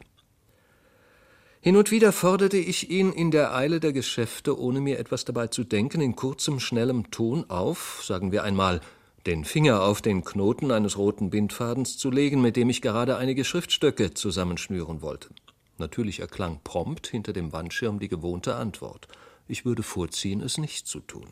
[1.62, 5.48] Hin und wieder forderte ich ihn in der Eile der Geschäfte, ohne mir etwas dabei
[5.48, 8.80] zu denken, in kurzem, schnellem Ton auf, sagen wir einmal,
[9.26, 13.44] den Finger auf den Knoten eines roten Bindfadens zu legen, mit dem ich gerade einige
[13.44, 15.30] Schriftstöcke zusammenschnüren wollte.
[15.78, 19.10] Natürlich erklang prompt hinter dem Wandschirm die gewohnte Antwort.
[19.50, 21.28] Ich würde vorziehen, es nicht zu tun.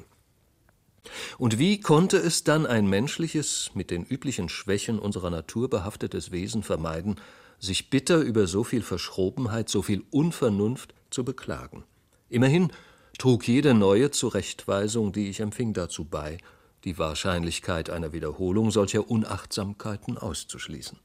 [1.37, 6.63] Und wie konnte es dann ein menschliches, mit den üblichen Schwächen unserer Natur behaftetes Wesen
[6.63, 7.15] vermeiden,
[7.59, 11.83] sich bitter über so viel Verschrobenheit, so viel Unvernunft zu beklagen?
[12.29, 12.71] Immerhin
[13.17, 16.37] trug jede neue Zurechtweisung, die ich empfing, dazu bei,
[16.83, 20.99] die Wahrscheinlichkeit einer Wiederholung solcher Unachtsamkeiten auszuschließen.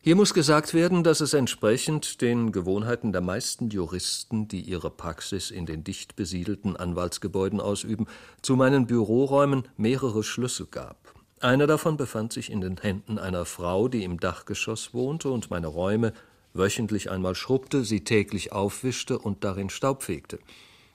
[0.00, 5.50] Hier muss gesagt werden, dass es entsprechend den Gewohnheiten der meisten Juristen, die ihre Praxis
[5.50, 8.06] in den dicht besiedelten Anwaltsgebäuden ausüben,
[8.40, 11.14] zu meinen Büroräumen mehrere Schlüssel gab.
[11.40, 15.66] Einer davon befand sich in den Händen einer Frau, die im Dachgeschoss wohnte und meine
[15.66, 16.12] Räume
[16.54, 20.38] wöchentlich einmal schrubbte, sie täglich aufwischte und darin Staub fegte.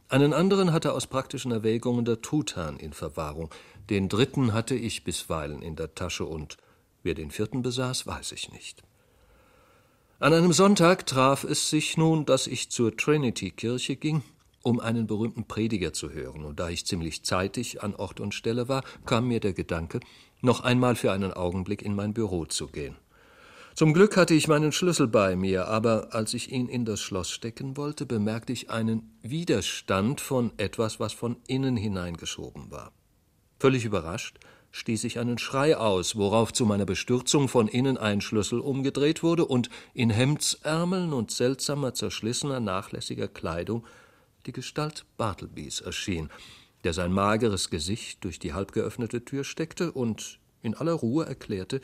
[0.08, 3.50] Einen anderen hatte aus praktischen Erwägungen der Truthahn in Verwahrung,
[3.90, 6.58] den dritten hatte ich bisweilen in der Tasche und
[7.04, 8.82] wer den vierten besaß, weiß ich nicht.
[10.24, 14.24] An einem Sonntag traf es sich nun, dass ich zur Trinity-Kirche ging,
[14.62, 18.70] um einen berühmten Prediger zu hören, und da ich ziemlich zeitig an Ort und Stelle
[18.70, 20.00] war, kam mir der Gedanke,
[20.40, 22.96] noch einmal für einen Augenblick in mein Büro zu gehen.
[23.76, 27.30] Zum Glück hatte ich meinen Schlüssel bei mir, aber als ich ihn in das Schloss
[27.30, 32.94] stecken wollte, bemerkte ich einen Widerstand von etwas, was von innen hineingeschoben war.
[33.60, 34.40] Völlig überrascht
[34.74, 39.46] stieß ich einen Schrei aus, worauf zu meiner Bestürzung von innen ein Schlüssel umgedreht wurde
[39.46, 43.86] und in Hemdsärmeln und seltsamer, zerschlissener, nachlässiger Kleidung
[44.48, 46.30] die Gestalt Bartlebys erschien,
[46.84, 51.80] der sein mageres Gesicht durch die halb geöffnete Tür steckte und in aller Ruhe erklärte,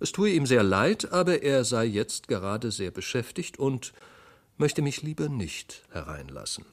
[0.00, 3.92] es tue ihm sehr leid, aber er sei jetzt gerade sehr beschäftigt und
[4.56, 6.64] möchte mich lieber nicht hereinlassen.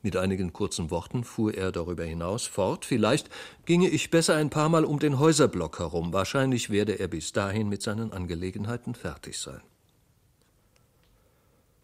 [0.00, 3.28] Mit einigen kurzen Worten fuhr er darüber hinaus fort, vielleicht
[3.66, 7.68] ginge ich besser ein paar Mal um den Häuserblock herum, wahrscheinlich werde er bis dahin
[7.68, 9.60] mit seinen Angelegenheiten fertig sein.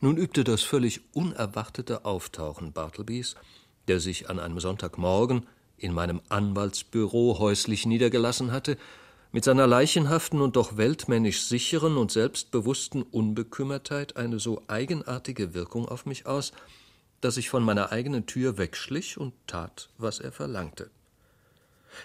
[0.00, 3.34] Nun übte das völlig unerwartete Auftauchen Bartlebys,
[3.88, 5.46] der sich an einem Sonntagmorgen
[5.76, 8.76] in meinem Anwaltsbüro häuslich niedergelassen hatte,
[9.32, 16.06] mit seiner leichenhaften und doch weltmännisch sicheren und selbstbewussten Unbekümmertheit eine so eigenartige Wirkung auf
[16.06, 16.52] mich aus,
[17.20, 20.90] dass ich von meiner eigenen Tür wegschlich und tat, was er verlangte.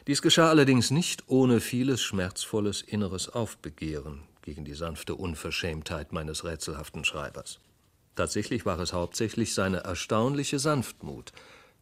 [0.08, 7.04] Dies geschah allerdings nicht ohne vieles schmerzvolles inneres Aufbegehren gegen die sanfte Unverschämtheit meines rätselhaften
[7.04, 7.60] Schreibers.
[8.16, 11.32] Tatsächlich war es hauptsächlich seine erstaunliche Sanftmut,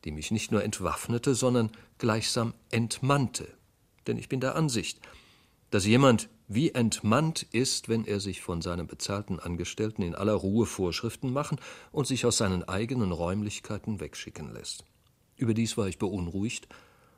[0.04, 3.48] die mich nicht nur entwaffnete, sondern gleichsam entmannte.
[4.06, 5.00] Denn ich bin der Ansicht,
[5.72, 10.66] dass jemand wie entmannt ist, wenn er sich von seinem bezahlten Angestellten in aller Ruhe
[10.66, 11.60] Vorschriften machen
[11.92, 14.86] und sich aus seinen eigenen Räumlichkeiten wegschicken lässt.
[15.36, 16.68] Überdies war ich beunruhigt,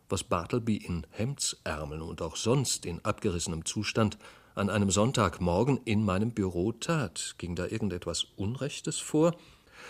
[0.09, 4.17] was Bartleby in Hemdsärmeln und auch sonst in abgerissenem Zustand
[4.55, 7.35] an einem Sonntagmorgen in meinem Büro tat.
[7.37, 9.35] Ging da irgendetwas Unrechtes vor?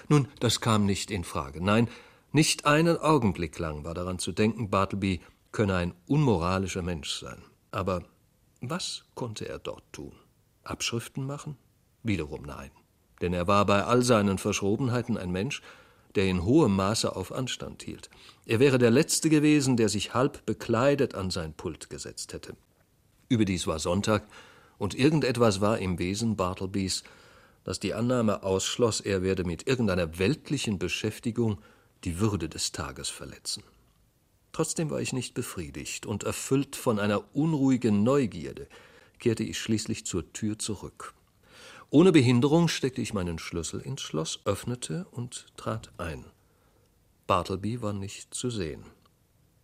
[0.09, 1.63] Nun, das kam nicht in Frage.
[1.63, 1.87] Nein,
[2.31, 5.21] nicht einen Augenblick lang war daran zu denken, Bartleby
[5.51, 7.41] könne ein unmoralischer Mensch sein.
[7.71, 8.03] Aber
[8.61, 10.13] was konnte er dort tun?
[10.63, 11.57] Abschriften machen?
[12.03, 12.71] Wiederum nein.
[13.21, 15.61] Denn er war bei all seinen Verschrobenheiten ein Mensch,
[16.15, 18.09] der in hohem Maße auf Anstand hielt.
[18.45, 22.55] Er wäre der Letzte gewesen, der sich halb bekleidet an sein Pult gesetzt hätte.
[23.27, 24.27] Überdies war Sonntag,
[24.77, 27.03] und irgendetwas war im Wesen Bartlebys,
[27.63, 31.59] das die Annahme ausschloss, er werde mit irgendeiner weltlichen Beschäftigung
[32.05, 33.63] die Würde des Tages verletzen.
[34.59, 38.67] Trotzdem war ich nicht befriedigt, und erfüllt von einer unruhigen Neugierde
[39.17, 41.13] kehrte ich schließlich zur Tür zurück.
[41.89, 46.25] Ohne Behinderung steckte ich meinen Schlüssel ins Schloss, öffnete und trat ein.
[47.25, 48.83] Bartleby war nicht zu sehen.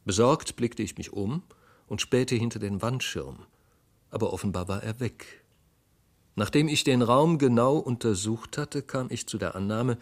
[0.05, 1.43] Besorgt blickte ich mich um
[1.87, 3.39] und spähte hinter den Wandschirm,
[4.11, 5.43] aber offenbar war er weg.
[6.35, 9.97] Nachdem ich den Raum genau untersucht hatte, kam ich zu der Annahme,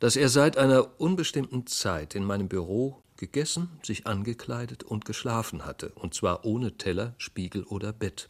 [0.00, 5.92] dass er seit einer unbestimmten Zeit in meinem Büro gegessen, sich angekleidet und geschlafen hatte,
[5.94, 8.28] und zwar ohne Teller, Spiegel oder Bett.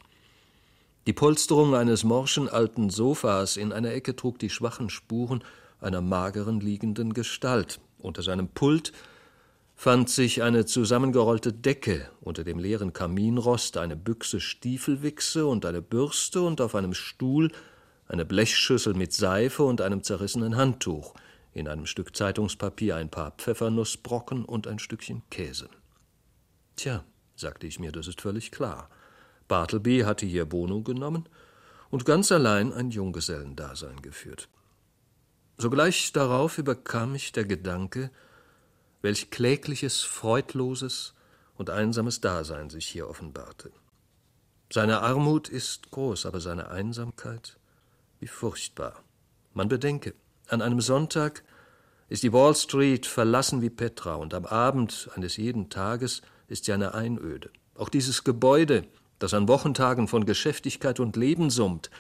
[1.07, 5.42] Die Polsterung eines morschen alten Sofas in einer Ecke trug die schwachen Spuren
[5.81, 7.81] einer mageren liegenden Gestalt.
[8.00, 8.92] Unter seinem Pult
[9.76, 16.42] fand sich eine zusammengerollte Decke, unter dem leeren Kaminrost eine Büchse Stiefelwichse und eine Bürste
[16.42, 17.50] und auf einem Stuhl
[18.09, 21.14] eine Blechschüssel mit Seife und einem zerrissenen Handtuch–
[21.52, 25.68] in einem Stück Zeitungspapier ein paar Pfeffernussbrocken und ein Stückchen Käse.
[26.76, 27.04] Tja,
[27.36, 28.88] sagte ich mir, das ist völlig klar.
[29.48, 31.28] Bartleby hatte hier Wohnung genommen
[31.90, 34.48] und ganz allein ein Junggesellendasein geführt.
[35.58, 38.10] Sogleich darauf überkam mich der Gedanke,
[39.02, 41.14] welch klägliches, freudloses
[41.54, 43.70] und einsames Dasein sich hier offenbarte.
[44.72, 47.58] Seine Armut ist groß, aber seine Einsamkeit
[48.20, 49.02] wie furchtbar.
[49.52, 50.14] Man bedenke,
[50.52, 51.42] an einem Sonntag
[52.08, 56.72] ist die Wall Street verlassen wie Petra und am Abend eines jeden Tages ist sie
[56.74, 57.50] eine Einöde.
[57.74, 58.84] Auch dieses Gebäude,
[59.18, 61.90] das an Wochentagen von Geschäftigkeit und Leben summt,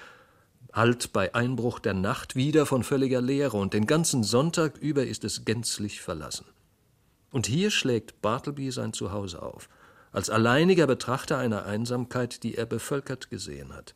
[0.72, 5.24] hallt bei Einbruch der Nacht wieder von völliger Leere, und den ganzen Sonntag über ist
[5.24, 6.46] es gänzlich verlassen.
[7.30, 9.70] Und hier schlägt Bartleby sein Zuhause auf,
[10.12, 13.94] als alleiniger Betrachter einer Einsamkeit, die er bevölkert gesehen hat.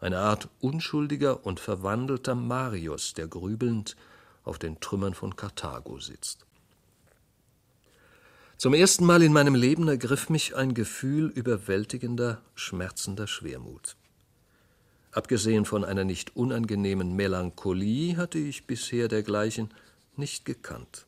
[0.00, 3.96] Eine Art unschuldiger und verwandelter Marius, der grübelnd
[4.44, 6.46] auf den Trümmern von Karthago sitzt.
[8.56, 13.96] Zum ersten Mal in meinem Leben ergriff mich ein Gefühl überwältigender, schmerzender Schwermut.
[15.12, 19.72] Abgesehen von einer nicht unangenehmen Melancholie hatte ich bisher dergleichen
[20.16, 21.06] nicht gekannt.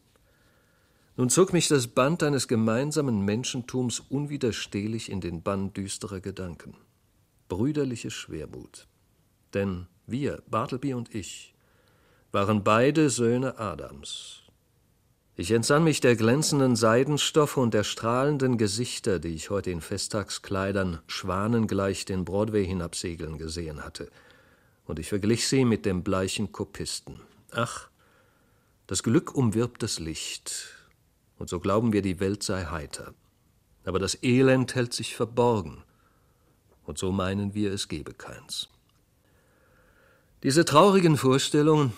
[1.17, 6.77] Nun zog mich das Band eines gemeinsamen Menschentums unwiderstehlich in den Bann düsterer Gedanken.
[7.51, 8.87] Brüderliche Schwermut.
[9.53, 11.53] Denn wir, Bartleby und ich,
[12.33, 14.45] waren beide Söhne Adams.
[15.35, 21.01] Ich entsann mich der glänzenden Seidenstoffe und der strahlenden Gesichter, die ich heute in Festtagskleidern
[21.09, 24.11] schwanengleich den Broadway hinabsegeln gesehen hatte,
[24.87, 27.21] und ich verglich sie mit dem bleichen Kopisten.
[27.51, 27.89] Ach,
[28.87, 30.69] das Glück umwirbt das Licht,
[31.37, 33.13] und so glauben wir, die Welt sei heiter.
[33.85, 35.83] Aber das Elend hält sich verborgen,
[36.91, 38.69] und so meinen wir, es gebe keins.
[40.43, 41.93] Diese traurigen Vorstellungen,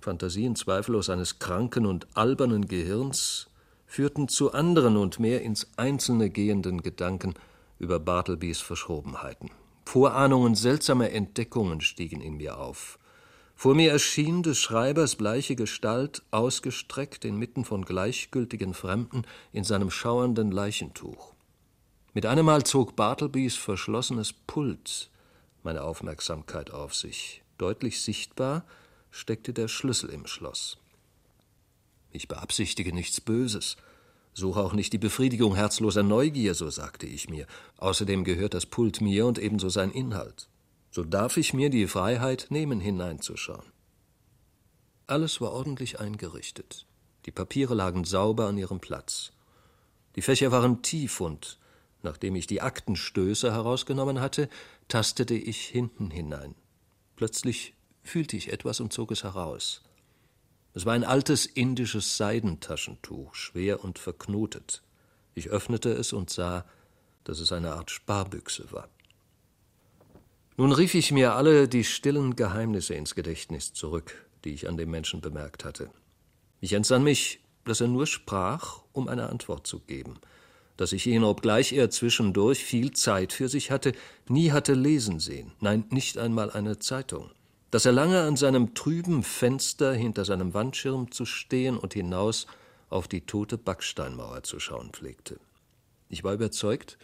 [0.00, 3.48] Fantasien zweifellos eines kranken und albernen Gehirns,
[3.84, 7.34] führten zu anderen und mehr ins Einzelne gehenden Gedanken
[7.78, 9.50] über Bartlebys Verschrobenheiten.
[9.84, 13.00] Vorahnungen seltsamer Entdeckungen stiegen in mir auf.
[13.56, 20.52] Vor mir erschien des Schreibers bleiche Gestalt, ausgestreckt inmitten von gleichgültigen Fremden in seinem schauernden
[20.52, 21.31] Leichentuch.
[22.14, 25.10] Mit einem Mal zog Bartlebys verschlossenes Pult
[25.62, 27.42] meine Aufmerksamkeit auf sich.
[27.56, 28.64] Deutlich sichtbar
[29.10, 30.78] steckte der Schlüssel im Schloss.
[32.10, 33.76] Ich beabsichtige nichts Böses,
[34.34, 37.46] suche auch nicht die Befriedigung herzloser Neugier, so sagte ich mir.
[37.78, 40.48] Außerdem gehört das Pult mir und ebenso sein Inhalt
[40.92, 43.64] so darf ich mir die Freiheit nehmen, hineinzuschauen.
[45.06, 46.86] Alles war ordentlich eingerichtet.
[47.24, 49.32] Die Papiere lagen sauber an ihrem Platz.
[50.16, 51.58] Die Fächer waren tief und,
[52.02, 54.48] nachdem ich die Aktenstöße herausgenommen hatte,
[54.88, 56.54] tastete ich hinten hinein.
[57.16, 59.82] Plötzlich fühlte ich etwas und zog es heraus.
[60.74, 64.82] Es war ein altes indisches Seidentaschentuch, schwer und verknotet.
[65.34, 66.64] Ich öffnete es und sah,
[67.24, 68.88] dass es eine Art Sparbüchse war.
[70.56, 74.90] Nun rief ich mir alle die stillen Geheimnisse ins Gedächtnis zurück, die ich an dem
[74.90, 75.90] Menschen bemerkt hatte.
[76.60, 80.18] Ich entsann mich, dass er nur sprach, um eine Antwort zu geben,
[80.76, 83.92] dass ich ihn, obgleich er zwischendurch viel Zeit für sich hatte,
[84.28, 87.30] nie hatte lesen sehen, nein, nicht einmal eine Zeitung,
[87.70, 92.46] dass er lange an seinem trüben Fenster hinter seinem Wandschirm zu stehen und hinaus
[92.90, 95.38] auf die tote Backsteinmauer zu schauen pflegte.
[96.08, 96.98] Ich war überzeugt,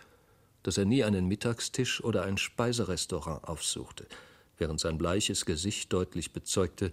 [0.62, 4.06] dass er nie einen Mittagstisch oder ein Speiserestaurant aufsuchte,
[4.58, 6.92] während sein bleiches Gesicht deutlich bezeugte,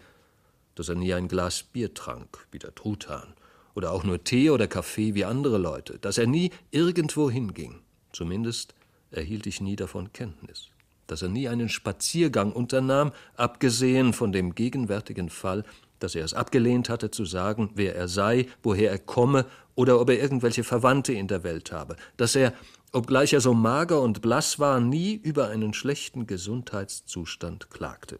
[0.75, 3.33] dass er nie ein Glas Bier trank, wie der Truthahn,
[3.75, 7.81] oder auch nur Tee oder Kaffee wie andere Leute, dass er nie irgendwo hinging.
[8.11, 8.73] Zumindest
[9.11, 10.69] erhielt ich nie davon Kenntnis.
[11.07, 15.63] Dass er nie einen Spaziergang unternahm, abgesehen von dem gegenwärtigen Fall,
[15.99, 20.09] dass er es abgelehnt hatte zu sagen, wer er sei, woher er komme oder ob
[20.09, 22.53] er irgendwelche Verwandte in der Welt habe, dass er
[22.91, 28.19] obgleich er so mager und blass war, nie über einen schlechten Gesundheitszustand klagte.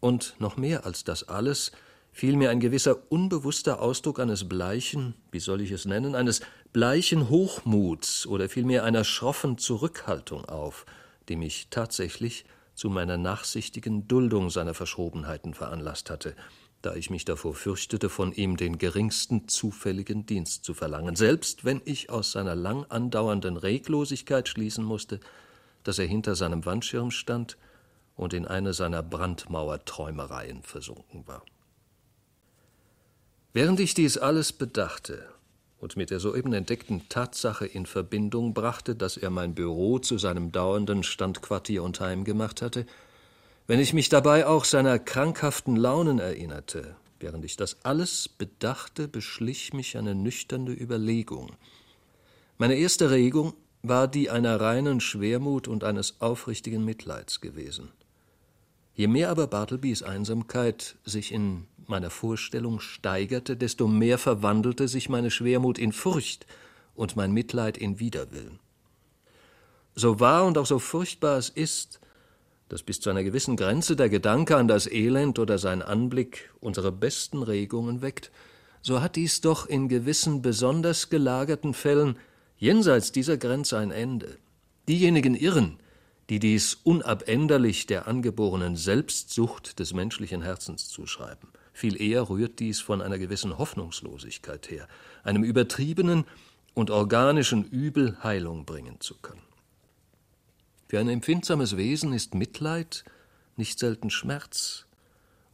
[0.00, 1.72] Und noch mehr als das alles
[2.12, 7.30] fiel mir ein gewisser unbewusster Ausdruck eines bleichen, wie soll ich es nennen, eines bleichen
[7.30, 10.86] Hochmuts oder vielmehr einer schroffen Zurückhaltung auf,
[11.28, 12.44] die mich tatsächlich
[12.74, 16.34] zu meiner nachsichtigen Duldung seiner Verschrobenheiten veranlasst hatte,
[16.82, 21.80] da ich mich davor fürchtete, von ihm den geringsten zufälligen Dienst zu verlangen, selbst wenn
[21.84, 25.20] ich aus seiner lang andauernden Reglosigkeit schließen musste,
[25.84, 27.56] dass er hinter seinem Wandschirm stand
[28.16, 31.42] und in eine seiner Brandmauerträumereien versunken war.
[33.54, 35.28] Während ich dies alles bedachte
[35.78, 40.52] und mit der soeben entdeckten Tatsache in Verbindung brachte, dass er mein Büro zu seinem
[40.52, 42.86] dauernden Standquartier und Heim gemacht hatte,
[43.66, 49.74] wenn ich mich dabei auch seiner krankhaften Launen erinnerte, während ich das alles bedachte, beschlich
[49.74, 51.52] mich eine nüchterne Überlegung.
[52.56, 57.90] Meine erste Regung war die einer reinen Schwermut und eines aufrichtigen Mitleids gewesen.
[58.94, 65.30] Je mehr aber Bartlebys Einsamkeit sich in meiner Vorstellung steigerte, desto mehr verwandelte sich meine
[65.30, 66.46] Schwermut in Furcht
[66.94, 68.58] und mein Mitleid in Widerwillen.
[69.94, 72.00] So wahr und auch so furchtbar es ist,
[72.68, 76.92] dass bis zu einer gewissen Grenze der Gedanke an das Elend oder sein Anblick unsere
[76.92, 78.30] besten Regungen weckt,
[78.80, 82.16] so hat dies doch in gewissen besonders gelagerten Fällen
[82.56, 84.38] jenseits dieser Grenze ein Ende.
[84.88, 85.78] Diejenigen irren,
[86.30, 91.48] die dies unabänderlich der angeborenen Selbstsucht des menschlichen Herzens zuschreiben.
[91.72, 94.88] Viel eher rührt dies von einer gewissen Hoffnungslosigkeit her,
[95.24, 96.24] einem übertriebenen
[96.74, 99.42] und organischen Übel Heilung bringen zu können.
[100.88, 103.04] Für ein empfindsames Wesen ist Mitleid
[103.56, 104.86] nicht selten Schmerz,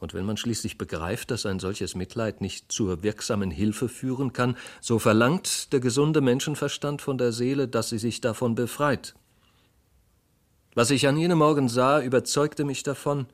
[0.01, 4.57] und wenn man schließlich begreift, dass ein solches Mitleid nicht zur wirksamen Hilfe führen kann,
[4.81, 9.15] so verlangt der gesunde Menschenverstand von der Seele, dass sie sich davon befreit.
[10.79, 13.27] Was ich an jenem Morgen sah, überzeugte mich davon,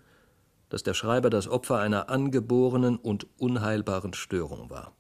[0.71, 4.95] dass der Schreiber das Opfer einer angeborenen und unheilbaren Störung war.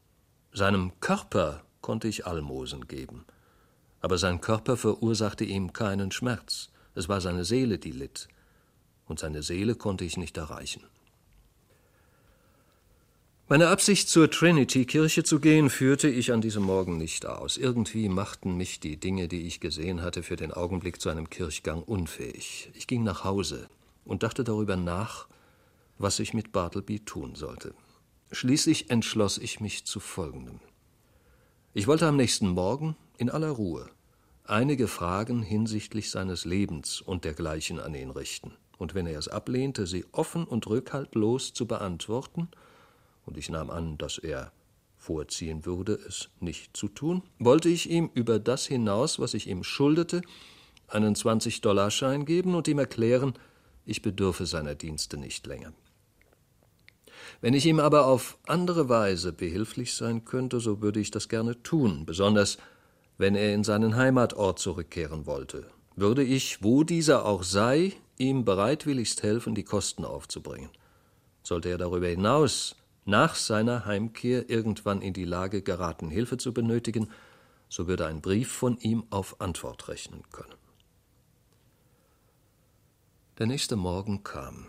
[0.52, 3.24] Seinem Körper konnte ich Almosen geben,
[4.02, 8.28] aber sein Körper verursachte ihm keinen Schmerz, es war seine Seele, die litt,
[9.06, 10.84] und seine Seele konnte ich nicht erreichen.
[13.46, 17.58] Meine Absicht, zur Trinity-Kirche zu gehen, führte ich an diesem Morgen nicht aus.
[17.58, 21.82] Irgendwie machten mich die Dinge, die ich gesehen hatte, für den Augenblick zu einem Kirchgang
[21.82, 22.70] unfähig.
[22.72, 23.68] Ich ging nach Hause
[24.06, 25.28] und dachte darüber nach,
[25.98, 27.74] was ich mit Bartleby tun sollte.
[28.32, 30.60] Schließlich entschloss ich mich zu Folgendem.
[31.74, 33.90] Ich wollte am nächsten Morgen in aller Ruhe
[34.44, 39.86] einige Fragen hinsichtlich seines Lebens und dergleichen an ihn richten, und wenn er es ablehnte,
[39.86, 42.48] sie offen und rückhaltlos zu beantworten–
[43.26, 44.52] und ich nahm an, dass er
[44.96, 49.62] vorziehen würde, es nicht zu tun, wollte ich ihm über das hinaus, was ich ihm
[49.62, 50.22] schuldete,
[50.88, 53.34] einen 20-Dollar-Schein geben und ihm erklären,
[53.84, 55.72] ich bedürfe seiner Dienste nicht länger.
[57.40, 61.62] Wenn ich ihm aber auf andere Weise behilflich sein könnte, so würde ich das gerne
[61.62, 62.58] tun, besonders
[63.18, 65.66] wenn er in seinen Heimatort zurückkehren wollte,
[65.96, 70.70] würde ich, wo dieser auch sei, ihm bereitwilligst helfen, die Kosten aufzubringen.
[71.42, 77.10] Sollte er darüber hinaus nach seiner Heimkehr irgendwann in die Lage geraten, Hilfe zu benötigen,
[77.68, 80.54] so würde ein Brief von ihm auf Antwort rechnen können.
[83.38, 84.66] Der nächste Morgen kam.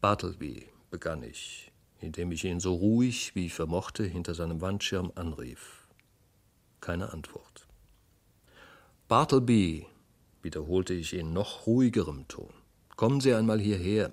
[0.00, 5.86] Bartleby, begann ich, indem ich ihn so ruhig wie ich vermochte hinter seinem Wandschirm anrief.
[6.80, 7.66] Keine Antwort.
[9.08, 9.86] Bartleby,
[10.42, 12.52] wiederholte ich in noch ruhigerem Ton,
[12.96, 14.12] kommen Sie einmal hierher.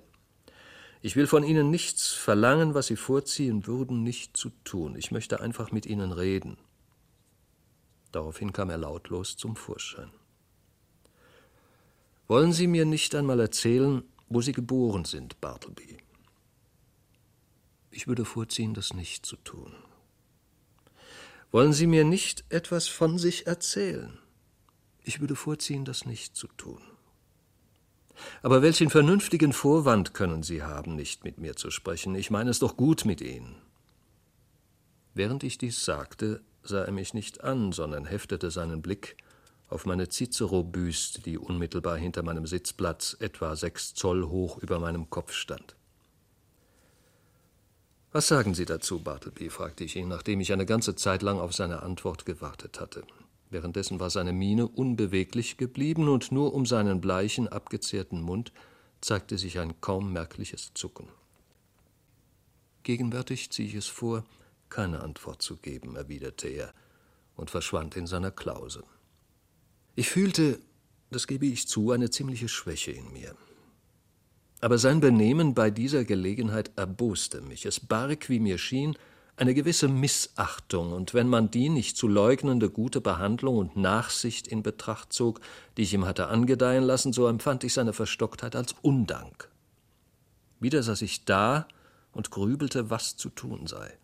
[1.04, 4.96] Ich will von Ihnen nichts verlangen, was Sie vorziehen würden, nicht zu tun.
[4.96, 6.56] Ich möchte einfach mit Ihnen reden.
[8.10, 10.10] Daraufhin kam er lautlos zum Vorschein.
[12.26, 15.98] Wollen Sie mir nicht einmal erzählen, wo Sie geboren sind, Bartleby?
[17.90, 19.74] Ich würde vorziehen, das nicht zu tun.
[21.50, 24.18] Wollen Sie mir nicht etwas von sich erzählen?
[25.02, 26.80] Ich würde vorziehen, das nicht zu tun.
[28.42, 32.14] Aber welchen vernünftigen Vorwand können Sie haben, nicht mit mir zu sprechen?
[32.14, 33.56] Ich meine es doch gut mit Ihnen.
[35.14, 39.16] Während ich dies sagte, sah er mich nicht an, sondern heftete seinen Blick
[39.68, 45.32] auf meine Cicero-Büste, die unmittelbar hinter meinem Sitzplatz etwa sechs Zoll hoch über meinem Kopf
[45.32, 45.76] stand.
[48.12, 49.50] Was sagen Sie dazu, Bartleby?
[49.50, 53.02] fragte ich ihn, nachdem ich eine ganze Zeit lang auf seine Antwort gewartet hatte.
[53.54, 58.52] Währenddessen war seine Miene unbeweglich geblieben, und nur um seinen bleichen, abgezehrten Mund
[59.00, 61.06] zeigte sich ein kaum merkliches Zucken.
[62.82, 64.24] Gegenwärtig ziehe ich es vor,
[64.70, 66.74] keine Antwort zu geben, erwiderte er
[67.36, 68.82] und verschwand in seiner Klause.
[69.94, 70.58] Ich fühlte,
[71.12, 73.36] das gebe ich zu, eine ziemliche Schwäche in mir.
[74.62, 77.66] Aber sein Benehmen bei dieser Gelegenheit erboste mich.
[77.66, 78.96] Es barg, wie mir schien,
[79.36, 84.62] eine gewisse Missachtung, und wenn man die nicht zu leugnende gute Behandlung und Nachsicht in
[84.62, 85.40] Betracht zog,
[85.76, 89.48] die ich ihm hatte angedeihen lassen, so empfand ich seine Verstocktheit als Undank.
[90.60, 91.66] Wieder saß ich da
[92.12, 93.98] und grübelte, was zu tun sei.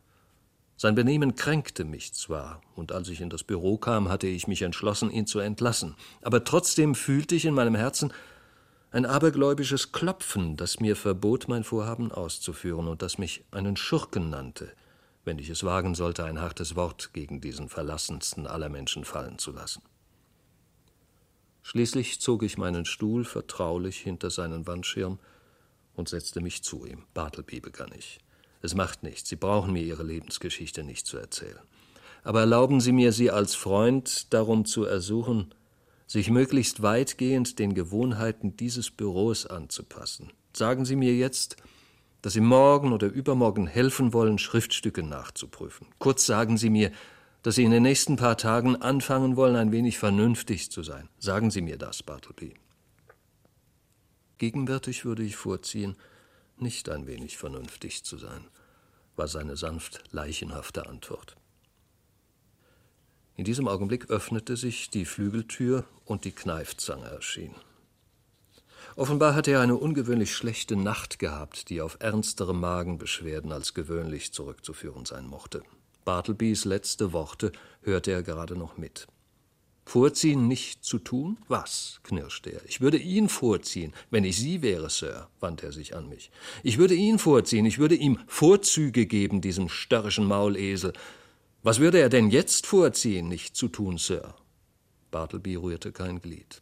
[0.77, 4.63] Sein Benehmen kränkte mich zwar, und als ich in das Büro kam, hatte ich mich
[4.63, 8.13] entschlossen, ihn zu entlassen, aber trotzdem fühlte ich in meinem Herzen
[8.91, 14.73] ein abergläubisches Klopfen, das mir verbot, mein Vorhaben auszuführen und das mich einen Schurken nannte,
[15.25, 19.53] wenn ich es wagen sollte, ein hartes Wort gegen diesen verlassensten aller Menschen fallen zu
[19.53, 19.83] lassen.
[21.63, 25.19] Schließlich zog ich meinen Stuhl vertraulich hinter seinen Wandschirm
[25.95, 27.05] und setzte mich zu ihm.
[27.15, 28.19] Bartleby, begann ich.
[28.63, 31.61] Es macht nichts, Sie brauchen mir Ihre Lebensgeschichte nicht zu erzählen.
[32.23, 35.55] Aber erlauben Sie mir, Sie als Freund darum zu ersuchen,
[36.07, 40.33] sich möglichst weitgehend den Gewohnheiten dieses Büros anzupassen.
[40.53, 41.57] Sagen Sie mir jetzt,
[42.23, 45.87] dass Sie morgen oder übermorgen helfen wollen, Schriftstücke nachzuprüfen.
[45.99, 46.93] Kurz sagen Sie mir,
[47.43, 51.09] dass Sie in den nächsten paar Tagen anfangen wollen, ein wenig vernünftig zu sein.
[51.19, 52.55] Sagen Sie mir das, Bartleby.
[54.39, 55.97] Gegenwärtig würde ich vorziehen,
[56.59, 58.45] nicht ein wenig vernünftig zu sein,
[59.17, 61.37] war seine sanft leichenhafte Antwort.
[63.37, 67.55] In diesem Augenblick öffnete sich die Flügeltür und die Kneifzange erschien.
[68.97, 75.05] Offenbar hatte er eine ungewöhnlich schlechte Nacht gehabt, die auf ernstere Magenbeschwerden als gewöhnlich zurückzuführen
[75.05, 75.63] sein mochte.
[76.05, 79.07] Bartlebys letzte Worte hörte er gerade noch mit.
[79.85, 81.39] Vorziehen nicht zu tun?
[81.49, 82.01] Was?
[82.05, 82.65] knirschte er.
[82.67, 86.31] Ich würde ihn vorziehen, wenn ich Sie wäre, Sir, wandte er sich an mich.
[86.63, 90.93] Ich würde ihn vorziehen, ich würde ihm Vorzüge geben, diesem störrischen Maulesel.
[91.63, 94.35] Was würde er denn jetzt vorziehen, nicht zu tun, Sir?
[95.11, 96.61] Bartleby rührte kein Glied.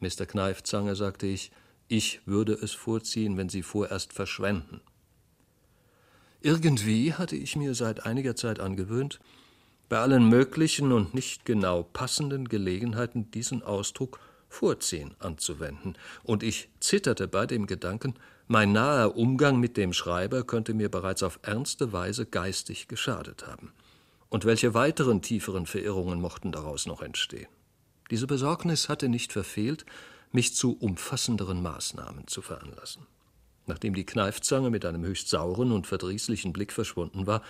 [0.00, 0.26] Mr.
[0.26, 1.50] Kneifzange, sagte ich,
[1.88, 4.80] ich würde es vorziehen, wenn Sie vorerst verschwenden.
[6.40, 9.20] Irgendwie hatte ich mir seit einiger Zeit angewöhnt,
[9.88, 17.28] bei allen möglichen und nicht genau passenden Gelegenheiten diesen Ausdruck vorziehen anzuwenden, und ich zitterte
[17.28, 18.14] bei dem Gedanken,
[18.46, 23.72] mein naher Umgang mit dem Schreiber könnte mir bereits auf ernste Weise geistig geschadet haben.
[24.28, 27.48] Und welche weiteren tieferen Verirrungen mochten daraus noch entstehen?
[28.10, 29.86] Diese Besorgnis hatte nicht verfehlt,
[30.32, 33.06] mich zu umfassenderen Maßnahmen zu veranlassen.
[33.66, 37.42] Nachdem die Kneifzange mit einem höchst sauren und verdrießlichen Blick verschwunden war,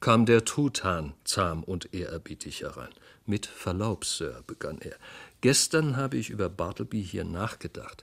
[0.00, 2.88] kam der Truthahn zahm und ehrerbietig herein.
[3.26, 4.96] Mit Verlaub, Sir, begann er.
[5.42, 8.02] Gestern habe ich über Bartleby hier nachgedacht.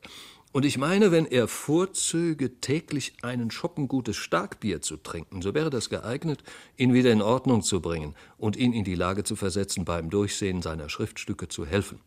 [0.58, 5.70] Und ich meine, wenn er vorzöge, täglich einen Schoppen gutes Starkbier zu trinken, so wäre
[5.70, 6.41] das geeignet,
[6.78, 10.64] ihn wieder in Ordnung zu bringen und ihn in die Lage zu versetzen, beim Durchsehen
[10.64, 11.99] seiner Schriftstücke zu helfen.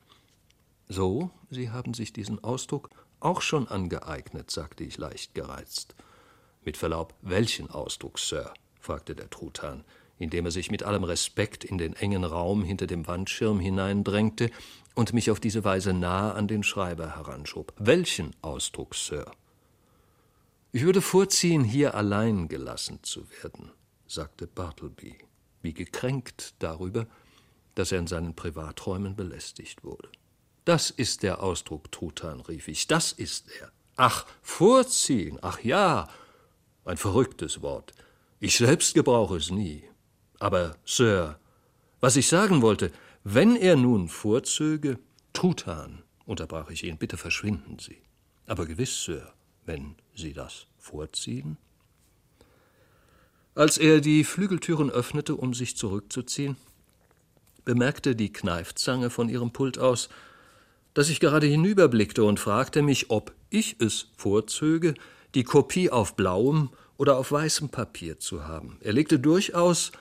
[0.88, 2.90] So, Sie haben sich diesen Ausdruck
[3.20, 5.94] auch schon angeeignet, sagte ich leicht gereizt.
[6.64, 8.53] Mit Verlaub, welchen Ausdruck, Sir?
[8.80, 9.84] fragte der Truthahn,
[10.18, 14.51] indem er sich mit allem Respekt in den engen Raum hinter dem Wandschirm hineindrängte
[14.95, 17.72] und mich auf diese Weise nahe an den Schreiber heranschob.
[17.78, 19.30] Welchen Ausdruck, Sir?
[20.72, 23.72] Ich würde vorziehen, hier allein gelassen zu werden,
[24.07, 25.16] sagte Bartleby,
[25.62, 27.07] wie gekränkt darüber,
[27.74, 30.09] dass er in seinen Privaträumen belästigt wurde.
[30.64, 33.72] Das ist der Ausdruck, Truthahn, rief ich, das ist er.
[33.97, 36.09] Ach, vorziehen, ach ja,
[36.84, 37.93] ein verrücktes Wort.
[38.38, 39.84] Ich selbst gebrauche es nie.
[40.38, 41.38] Aber, Sir,
[42.01, 42.93] was ich sagen wollte,
[43.25, 44.99] wenn er nun vorzöge,
[45.33, 47.99] Truthahn, unterbrach ich ihn, bitte verschwinden Sie.
[48.47, 49.33] Aber gewiss, Sir,
[49.66, 51.57] wenn Sie das vorziehen.
[53.55, 56.57] Als er die Flügeltüren öffnete, um sich zurückzuziehen,
[57.64, 60.09] bemerkte die Kneifzange von ihrem Pult aus,
[60.95, 64.95] dass ich gerade hinüberblickte und fragte mich, ob ich es vorzöge,
[65.35, 68.79] die Kopie auf blauem oder auf weißem Papier zu haben.
[68.81, 69.93] Er legte durchaus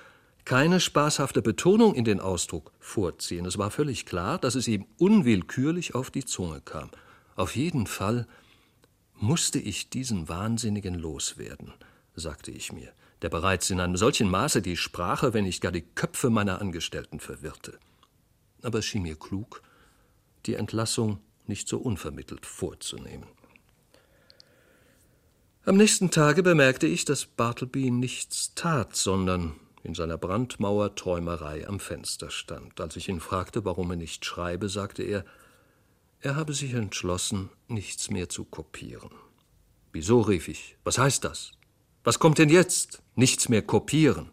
[0.50, 3.46] keine spaßhafte Betonung in den Ausdruck vorziehen.
[3.46, 6.90] Es war völlig klar, dass es ihm unwillkürlich auf die Zunge kam.
[7.36, 8.28] Auf jeden Fall
[9.14, 11.72] musste ich diesen Wahnsinnigen loswerden,
[12.16, 12.92] sagte ich mir,
[13.22, 17.20] der bereits in einem solchen Maße die Sprache, wenn nicht gar die Köpfe meiner Angestellten
[17.20, 17.78] verwirrte.
[18.64, 19.62] Aber es schien mir klug,
[20.48, 23.28] die Entlassung nicht so unvermittelt vorzunehmen.
[25.64, 29.54] Am nächsten Tage bemerkte ich, dass Bartleby nichts tat, sondern
[29.84, 32.80] in seiner Brandmauer-Träumerei am Fenster stand.
[32.82, 35.26] Als ich ihn fragte, warum er nicht schreibe, sagte er,
[36.22, 39.12] er habe sich entschlossen, nichts mehr zu kopieren.
[39.94, 40.76] Wieso, rief ich.
[40.84, 41.54] Was heißt das?
[42.04, 43.02] Was kommt denn jetzt?
[43.16, 44.32] Nichts mehr kopieren.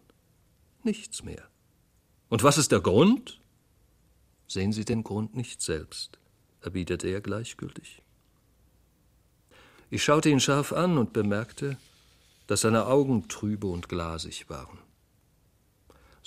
[0.83, 1.47] Nichts mehr.
[2.29, 3.41] Und was ist der Grund?
[4.47, 6.19] Sehen Sie den Grund nicht selbst,
[6.61, 8.01] erwiderte er gleichgültig.
[9.89, 11.77] Ich schaute ihn scharf an und bemerkte,
[12.47, 14.79] dass seine Augen trübe und glasig waren.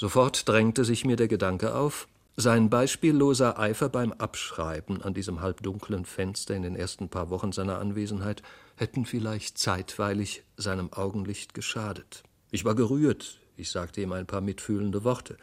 [0.01, 6.07] Sofort drängte sich mir der Gedanke auf, sein beispielloser Eifer beim Abschreiben an diesem halbdunklen
[6.07, 8.41] Fenster in den ersten paar Wochen seiner Anwesenheit
[8.77, 12.23] hätten vielleicht zeitweilig seinem Augenlicht geschadet.
[12.51, 15.37] Ich war gerührt, ich sagte ihm ein paar mitfühlende Worte.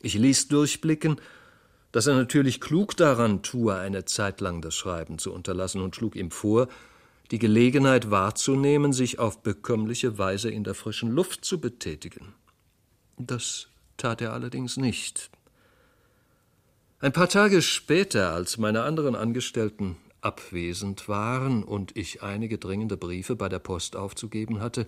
[0.00, 1.20] Ich ließ durchblicken,
[1.92, 6.16] dass er natürlich klug daran tue, eine Zeit lang das Schreiben zu unterlassen, und schlug
[6.16, 6.66] ihm vor,
[7.30, 12.34] die Gelegenheit wahrzunehmen, sich auf bekömmliche Weise in der frischen Luft zu betätigen.
[13.16, 13.68] Das
[14.00, 15.30] tat er allerdings nicht.
[16.98, 23.36] Ein paar Tage später, als meine anderen Angestellten abwesend waren und ich einige dringende Briefe
[23.36, 24.86] bei der Post aufzugeben hatte,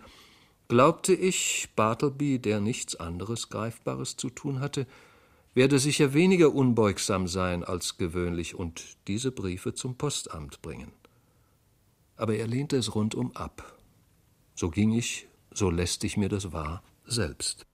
[0.68, 4.86] glaubte ich, Bartleby, der nichts anderes Greifbares zu tun hatte,
[5.54, 10.92] werde sicher weniger unbeugsam sein als gewöhnlich und diese Briefe zum Postamt bringen.
[12.16, 13.78] Aber er lehnte es rundum ab.
[14.54, 17.66] So ging ich, so lästig mir das war, selbst.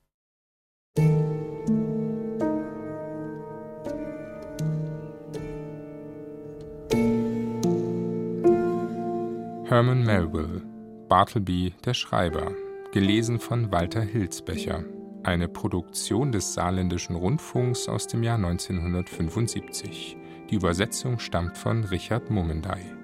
[9.68, 10.62] Herman Melville,
[11.09, 12.53] Bartleby, der Schreiber,
[12.92, 14.82] gelesen von Walter Hilsbecher,
[15.22, 20.16] eine Produktion des Saarländischen Rundfunks aus dem Jahr 1975.
[20.51, 22.97] Die Übersetzung stammt von Richard Mummendey.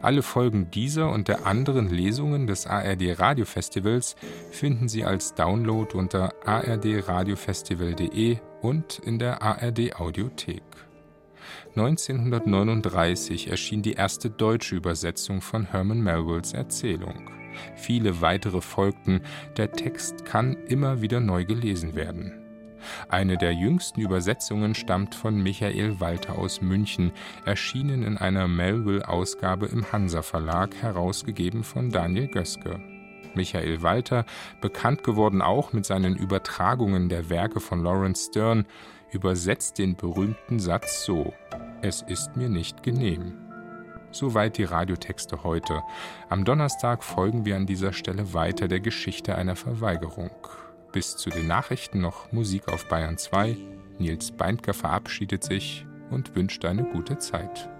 [0.00, 4.16] Alle Folgen dieser und der anderen Lesungen des ARD Radiofestivals
[4.50, 10.62] finden Sie als Download unter ardradiofestival.de und in der ARD Audiothek.
[11.76, 17.30] 1939 erschien die erste deutsche Übersetzung von Herman Melvilles Erzählung.
[17.76, 19.22] Viele weitere folgten,
[19.56, 22.41] der Text kann immer wieder neu gelesen werden.
[23.08, 27.12] Eine der jüngsten Übersetzungen stammt von Michael Walter aus München,
[27.44, 32.80] erschienen in einer Melville-Ausgabe im Hansa Verlag, herausgegeben von Daniel Göske.
[33.34, 34.24] Michael Walter,
[34.60, 38.66] bekannt geworden auch mit seinen Übertragungen der Werke von Lawrence Stern,
[39.10, 41.32] übersetzt den berühmten Satz so:
[41.80, 43.38] Es ist mir nicht genehm.
[44.10, 45.82] Soweit die Radiotexte heute.
[46.28, 50.30] Am Donnerstag folgen wir an dieser Stelle weiter der Geschichte einer Verweigerung.
[50.92, 53.56] Bis zu den Nachrichten noch Musik auf Bayern 2.
[53.98, 57.71] Nils Beindker verabschiedet sich und wünscht eine gute Zeit.